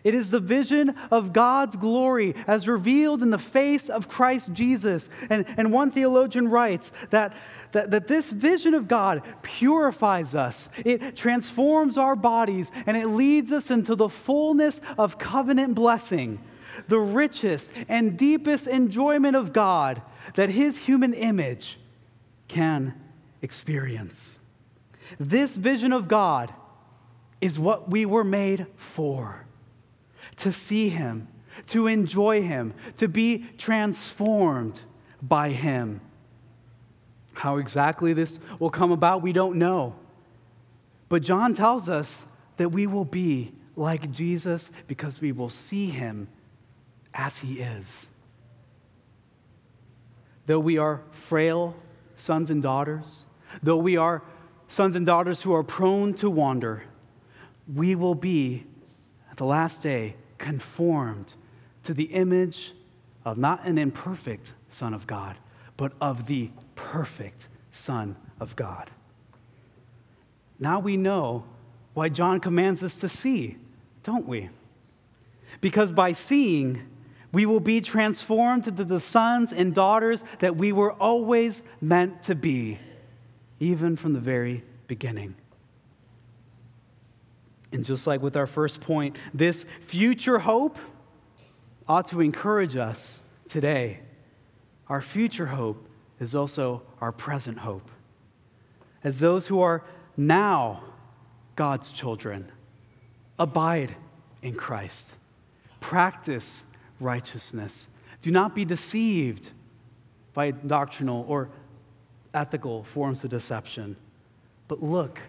It 0.04 0.16
is 0.16 0.32
the 0.32 0.40
vision 0.40 0.96
of 1.12 1.34
God's 1.34 1.76
glory 1.76 2.36
as 2.48 2.68
revealed 2.68 3.22
in 3.22 3.30
the 3.30 3.38
face 3.38 3.90
of 3.90 4.08
Christ 4.08 4.54
Jesus. 4.54 5.10
And, 5.30 5.46
and 5.58 5.72
one 5.72 5.92
theologian 5.92 6.48
writes 6.48 6.92
that, 7.10 7.34
that, 7.72 7.92
that 7.92 8.08
this 8.08 8.32
vision 8.32 8.74
of 8.74 8.88
God 8.88 9.24
purifies 9.42 10.36
us, 10.36 10.70
it 10.78 11.16
transforms 11.16 11.98
our 11.98 12.16
bodies, 12.16 12.72
and 12.86 12.96
it 12.96 13.08
leads 13.08 13.52
us 13.52 13.70
into 13.72 13.96
the 13.96 14.10
fullness 14.10 14.82
of 14.98 15.18
covenant 15.18 15.76
blessing, 15.76 16.40
the 16.88 17.00
richest 17.00 17.72
and 17.88 18.18
deepest 18.18 18.68
enjoyment 18.68 19.36
of 19.36 19.54
God 19.54 20.02
that 20.36 20.50
his 20.50 20.78
human 20.78 21.14
image 21.14 21.80
can 22.48 22.94
experience. 23.42 24.38
This 25.20 25.58
vision 25.58 25.92
of 25.92 26.08
God 26.08 26.54
is 27.42 27.58
what 27.58 27.90
we 27.90 28.06
were 28.06 28.24
made 28.24 28.68
for 28.76 29.46
to 30.40 30.52
see 30.52 30.90
Him, 30.90 31.28
to 31.68 31.88
enjoy 31.88 32.42
Him, 32.42 32.74
to 32.98 33.08
be 33.08 33.46
transformed 33.58 34.82
by 35.22 35.50
Him. 35.50 36.02
How 37.34 37.58
exactly 37.58 38.14
this 38.14 38.40
will 38.60 38.70
come 38.70 38.92
about, 38.92 39.22
we 39.22 39.32
don't 39.32 39.56
know. 39.56 39.96
But 41.08 41.24
John 41.24 41.54
tells 41.54 41.90
us 41.90 42.24
that 42.58 42.70
we 42.70 42.86
will 42.88 43.06
be 43.06 43.54
like 43.76 44.12
Jesus 44.12 44.70
because 44.88 45.22
we 45.22 45.32
will 45.32 45.50
see 45.50 45.90
Him 45.90 46.28
as 47.14 47.38
He 47.38 47.62
is. 47.62 48.08
Though 50.46 50.60
we 50.60 50.78
are 50.78 51.02
frail 51.12 51.76
sons 52.18 52.50
and 52.50 52.62
daughters, 52.62 53.26
though 53.64 53.78
we 53.78 53.98
are 53.98 54.22
sons 54.68 54.96
and 54.96 55.06
daughters 55.06 55.42
who 55.42 55.54
are 55.54 55.64
prone 55.64 56.14
to 56.16 56.30
wander, 56.30 56.84
we 57.74 57.96
will 57.96 58.16
be, 58.16 58.66
at 59.32 59.38
the 59.38 59.46
last 59.46 59.82
day, 59.82 60.16
conformed 60.40 61.34
to 61.84 61.94
the 61.94 62.06
image 62.06 62.74
of 63.26 63.38
not 63.38 63.66
an 63.66 63.78
imperfect 63.78 64.54
Son 64.70 64.94
of 64.94 65.06
God, 65.06 65.38
but 65.78 65.94
of 66.02 66.26
the 66.26 66.50
perfect 66.76 67.48
Son 67.72 68.16
of 68.40 68.56
God. 68.56 68.90
Now 70.60 70.80
we 70.80 70.98
know 70.98 71.46
why 71.94 72.10
John 72.10 72.40
commands 72.40 72.84
us 72.84 72.96
to 72.96 73.10
see, 73.10 73.58
don't 74.04 74.28
we? 74.28 74.50
Because 75.62 75.92
by 75.92 76.12
seeing, 76.12 76.82
we 77.32 77.46
will 77.46 77.60
be 77.60 77.82
transformed 77.82 78.68
into 78.68 78.84
the 78.84 79.00
sons 79.00 79.54
and 79.54 79.74
daughters 79.74 80.24
that 80.40 80.56
we 80.56 80.72
were 80.72 80.94
always 80.94 81.62
meant 81.82 82.24
to 82.24 82.36
be, 82.36 82.80
even 83.60 83.96
from 83.96 84.14
the 84.14 84.20
very 84.20 84.64
beginning. 84.88 85.36
And 87.72 87.86
just 87.86 88.08
like 88.08 88.22
with 88.22 88.36
our 88.36 88.48
first 88.48 88.82
point, 88.82 89.16
this 89.34 89.66
future 89.82 90.40
hope 90.40 90.78
ought 91.88 92.08
to 92.08 92.22
encourage 92.22 92.76
us 92.76 93.20
today. 93.48 94.00
Our 94.88 95.02
future 95.02 95.48
hope 95.48 95.88
is 96.20 96.36
also 96.36 96.82
our 97.00 97.12
present 97.12 97.60
hope. 97.60 97.90
As 99.04 99.20
those 99.20 99.48
who 99.48 99.62
are 99.62 99.84
now 100.18 100.84
God's 101.56 101.92
children, 101.92 102.52
abide 103.38 103.96
in 104.42 104.56
Christ, 104.56 105.14
practice 105.80 106.64
righteousness. 107.00 107.88
Do 108.22 108.32
not 108.32 108.54
be 108.54 108.66
deceived 108.66 109.50
by 110.34 110.52
doctrinal 110.52 111.26
or 111.28 111.50
ethical 112.34 112.84
forms 112.84 113.24
of 113.24 113.30
deception, 113.30 113.96
but 114.68 114.84
look 114.84 115.20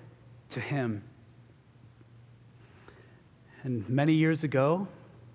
to 0.51 0.61
Him 0.61 1.03
and 3.63 3.89
many 3.89 4.15
years 4.15 4.45
ago, 4.45 4.89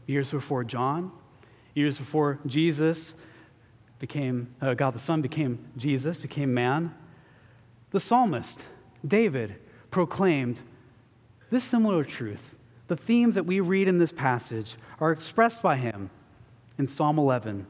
years 0.07 0.31
before 0.31 0.63
John, 0.63 1.11
years 1.73 1.97
before 1.97 2.39
Jesus 2.45 3.13
became, 3.99 4.53
uh, 4.61 4.73
God 4.73 4.93
the 4.93 4.99
Son 4.99 5.21
became 5.21 5.59
Jesus, 5.77 6.17
became 6.17 6.53
man, 6.53 6.93
the 7.91 7.99
psalmist, 7.99 8.61
David, 9.07 9.55
proclaimed 9.91 10.59
this 11.49 11.63
similar 11.63 12.03
truth. 12.03 12.55
The 12.87 12.97
themes 12.97 13.35
that 13.35 13.45
we 13.45 13.59
read 13.59 13.87
in 13.87 13.97
this 13.97 14.11
passage 14.11 14.75
are 14.99 15.11
expressed 15.11 15.61
by 15.61 15.77
him 15.77 16.09
in 16.77 16.87
Psalm 16.87 17.17
11, 17.17 17.65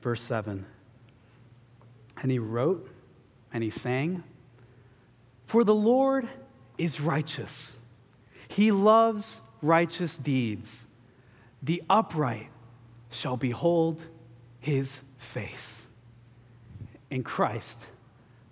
verse 0.00 0.22
7. 0.22 0.64
And 2.22 2.30
he 2.30 2.38
wrote 2.38 2.88
and 3.52 3.62
he 3.62 3.70
sang, 3.70 4.24
For 5.46 5.64
the 5.64 5.74
Lord 5.74 6.28
is 6.78 7.00
righteous, 7.00 7.76
he 8.48 8.70
loves 8.70 9.40
righteous 9.66 10.16
deeds, 10.16 10.86
the 11.62 11.82
upright 11.90 12.48
shall 13.10 13.36
behold 13.36 14.04
his 14.60 15.00
face. 15.18 15.82
In 17.10 17.22
Christ, 17.22 17.86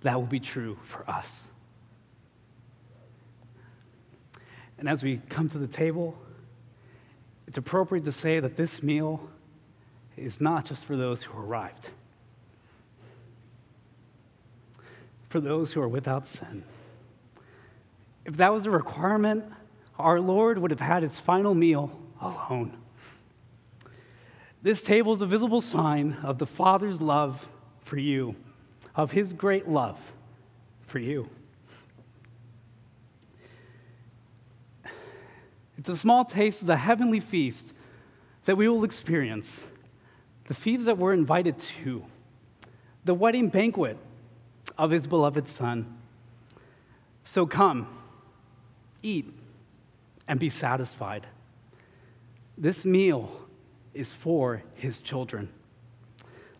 that 0.03 0.17
will 0.17 0.27
be 0.27 0.41
true 0.41 0.79
for 0.85 1.09
us. 1.09 1.49
And 4.79 4.89
as 4.89 5.03
we 5.03 5.21
come 5.29 5.49
to 5.49 5.59
the 5.59 5.67
table, 5.67 6.17
it's 7.47 7.59
appropriate 7.59 8.05
to 8.05 8.13
say 8.13 8.41
that 8.41 8.57
this 8.57 8.83
meal 8.83 9.29
is 10.17 10.41
not 10.41 10.65
just 10.65 10.85
for 10.85 10.97
those 10.97 11.23
who 11.23 11.39
arrived, 11.39 11.91
for 15.29 15.41
those 15.41 15.73
who 15.73 15.81
are 15.81 15.89
without 15.89 16.27
sin. 16.27 16.65
If 18.25 18.37
that 18.39 18.53
was 18.53 18.67
a 18.67 18.71
requirement, 18.71 19.45
our 19.99 20.21
Lord 20.21 20.59
would 20.59 20.71
have 20.71 20.81
had 20.81 21.03
his 21.03 21.19
final 21.19 21.55
meal 21.55 21.99
alone. 22.21 22.77
This 24.63 24.83
table 24.83 25.13
is 25.13 25.21
a 25.21 25.27
visible 25.27 25.61
sign 25.61 26.17
of 26.23 26.39
the 26.39 26.47
Father's 26.47 27.01
love 27.01 27.47
for 27.83 27.99
you, 27.99 28.35
of 28.97 29.13
his 29.13 29.33
great 29.33 29.69
love 29.69 30.01
for 30.87 30.99
you. 30.99 31.29
It's 35.77 35.89
a 35.89 35.97
small 35.97 36.25
taste 36.25 36.63
of 36.63 36.67
the 36.67 36.79
heavenly 36.79 37.21
feast 37.21 37.75
that 38.47 38.57
we 38.57 38.69
will 38.69 38.85
experience, 38.85 39.63
the 40.49 40.55
feast 40.55 40.87
that 40.87 40.97
we're 40.97 41.13
invited 41.13 41.59
to, 41.59 42.05
the 43.05 43.15
wedding 43.15 43.49
banquet 43.49 43.99
of 44.79 44.91
his 44.91 45.07
beloved 45.07 45.47
Son. 45.47 45.99
So 47.25 47.47
come, 47.47 47.87
eat 49.03 49.27
and 50.29 50.41
be 50.41 50.49
satisfied. 50.49 51.27
This 52.57 52.85
meal 52.85 53.31
is 53.93 54.13
for 54.13 54.63
his 54.75 55.01
children. 55.01 55.49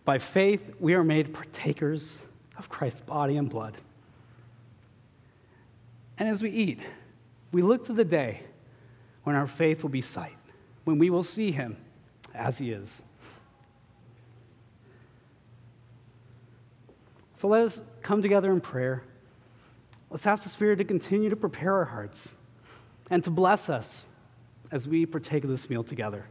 By 0.05 0.19
faith, 0.19 0.75
we 0.79 0.95
are 0.95 1.05
made 1.05 1.33
partakers 1.33 2.21
of 2.59 2.69
Christ's 2.69 3.01
body 3.01 3.37
and 3.37 3.49
blood. 3.49 3.77
And 6.19 6.29
as 6.29 6.43
we 6.43 6.51
eat, 6.51 6.81
we 7.53 7.63
look 7.63 7.85
to 7.87 7.93
the 7.93 8.05
day 8.05 8.43
when 9.25 9.35
our 9.35 9.47
faith 9.47 9.83
will 9.83 9.91
be 9.91 10.01
sight, 10.01 10.37
when 10.85 10.99
we 10.99 11.11
will 11.11 11.23
see 11.23 11.51
him 11.51 11.77
as 12.35 12.59
he 12.59 12.71
is. 12.71 13.03
So 17.33 17.49
let 17.49 17.63
us 17.63 17.81
come 18.03 18.23
together 18.23 18.53
in 18.53 18.61
prayer. 18.61 19.03
Let's 20.11 20.27
ask 20.27 20.45
the 20.45 20.49
Spirit 20.49 20.77
to 20.77 20.85
continue 20.85 21.31
to 21.31 21.37
prepare 21.37 21.75
our 21.75 21.85
hearts 21.85 22.35
and 23.11 23.23
to 23.25 23.31
bless 23.31 23.69
us 23.69 24.05
as 24.71 24.89
we 24.89 25.07
partake 25.07 25.45
of 25.45 25.51
this 25.51 25.69
meal 25.69 25.85
together. 25.85 26.27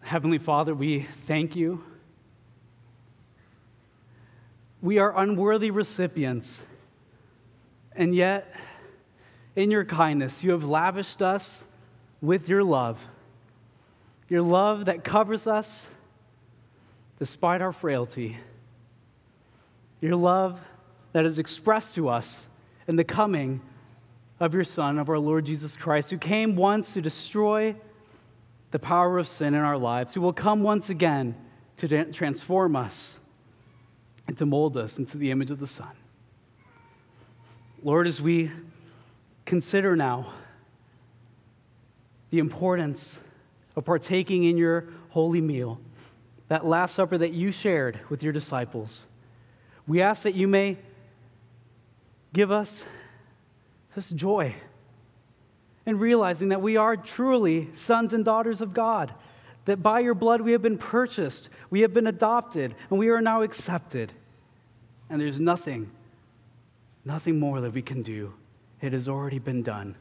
Heavenly 0.00 0.38
Father, 0.38 0.74
we 0.74 1.08
thank 1.26 1.56
you. 1.56 1.82
We 4.82 4.98
are 4.98 5.16
unworthy 5.18 5.70
recipients, 5.70 6.60
and 7.96 8.14
yet, 8.14 8.54
in 9.56 9.70
your 9.70 9.86
kindness, 9.86 10.44
you 10.44 10.50
have 10.50 10.64
lavished 10.64 11.22
us 11.22 11.64
with 12.20 12.48
your 12.48 12.62
love 12.62 13.08
your 14.32 14.40
love 14.40 14.86
that 14.86 15.04
covers 15.04 15.46
us 15.46 15.84
despite 17.18 17.60
our 17.60 17.70
frailty, 17.70 18.38
your 20.00 20.16
love 20.16 20.58
that 21.12 21.26
is 21.26 21.38
expressed 21.38 21.96
to 21.96 22.08
us 22.08 22.46
in 22.88 22.96
the 22.96 23.04
coming 23.04 23.60
of 24.40 24.54
your 24.54 24.64
Son, 24.64 24.98
of 24.98 25.10
our 25.10 25.18
Lord 25.18 25.44
Jesus 25.44 25.76
Christ, 25.76 26.10
who 26.10 26.16
came 26.16 26.56
once 26.56 26.94
to 26.94 27.02
destroy 27.02 27.76
the 28.70 28.78
power 28.78 29.18
of 29.18 29.28
sin 29.28 29.52
in 29.52 29.60
our 29.60 29.76
lives, 29.76 30.14
who 30.14 30.22
will 30.22 30.32
come 30.32 30.62
once 30.62 30.88
again 30.88 31.34
to 31.76 32.04
transform 32.10 32.74
us 32.74 33.18
and 34.26 34.38
to 34.38 34.46
mold 34.46 34.78
us 34.78 34.96
into 34.96 35.18
the 35.18 35.30
image 35.30 35.50
of 35.50 35.60
the 35.60 35.66
Son. 35.66 35.92
Lord, 37.82 38.06
as 38.06 38.22
we 38.22 38.50
consider 39.44 39.94
now 39.94 40.32
the 42.30 42.38
importance 42.38 43.18
of 43.76 43.84
partaking 43.84 44.44
in 44.44 44.56
your 44.56 44.88
holy 45.10 45.40
meal, 45.40 45.80
that 46.48 46.66
Last 46.66 46.94
Supper 46.94 47.18
that 47.18 47.32
you 47.32 47.52
shared 47.52 48.00
with 48.08 48.22
your 48.22 48.32
disciples. 48.32 49.06
We 49.86 50.02
ask 50.02 50.22
that 50.22 50.34
you 50.34 50.46
may 50.46 50.76
give 52.32 52.50
us 52.50 52.84
this 53.94 54.10
joy 54.10 54.54
in 55.84 55.98
realizing 55.98 56.50
that 56.50 56.62
we 56.62 56.76
are 56.76 56.96
truly 56.96 57.68
sons 57.74 58.12
and 58.12 58.24
daughters 58.24 58.60
of 58.60 58.72
God, 58.72 59.12
that 59.64 59.82
by 59.82 60.00
your 60.00 60.14
blood 60.14 60.40
we 60.40 60.52
have 60.52 60.62
been 60.62 60.78
purchased, 60.78 61.48
we 61.70 61.80
have 61.80 61.92
been 61.92 62.06
adopted, 62.06 62.74
and 62.90 62.98
we 62.98 63.08
are 63.08 63.20
now 63.20 63.42
accepted. 63.42 64.12
And 65.10 65.20
there's 65.20 65.40
nothing, 65.40 65.90
nothing 67.04 67.38
more 67.38 67.60
that 67.60 67.72
we 67.72 67.82
can 67.82 68.02
do. 68.02 68.32
It 68.80 68.92
has 68.92 69.08
already 69.08 69.38
been 69.38 69.62
done. 69.62 69.96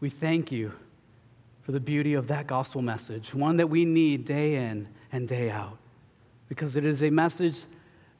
We 0.00 0.10
thank 0.10 0.50
you 0.50 0.72
for 1.62 1.72
the 1.72 1.80
beauty 1.80 2.14
of 2.14 2.28
that 2.28 2.46
gospel 2.46 2.82
message, 2.82 3.34
one 3.34 3.56
that 3.56 3.68
we 3.68 3.84
need 3.84 4.24
day 4.24 4.56
in 4.56 4.88
and 5.12 5.28
day 5.28 5.50
out, 5.50 5.78
because 6.48 6.76
it 6.76 6.84
is 6.84 7.02
a 7.02 7.10
message 7.10 7.64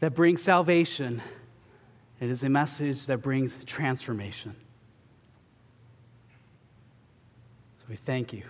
that 0.00 0.14
brings 0.14 0.42
salvation, 0.42 1.20
it 2.20 2.30
is 2.30 2.42
a 2.42 2.48
message 2.48 3.06
that 3.06 3.18
brings 3.18 3.56
transformation. 3.66 4.54
So 7.78 7.86
we 7.88 7.96
thank 7.96 8.32
you, 8.32 8.44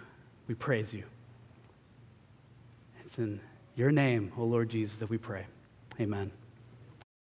we 0.46 0.54
praise 0.54 0.92
you. 0.92 1.04
It's 3.02 3.18
in 3.18 3.40
your 3.76 3.90
name, 3.90 4.32
O 4.36 4.44
Lord 4.44 4.68
Jesus, 4.68 4.98
that 4.98 5.08
we 5.08 5.18
pray. 5.18 5.46
Amen. 6.00 6.30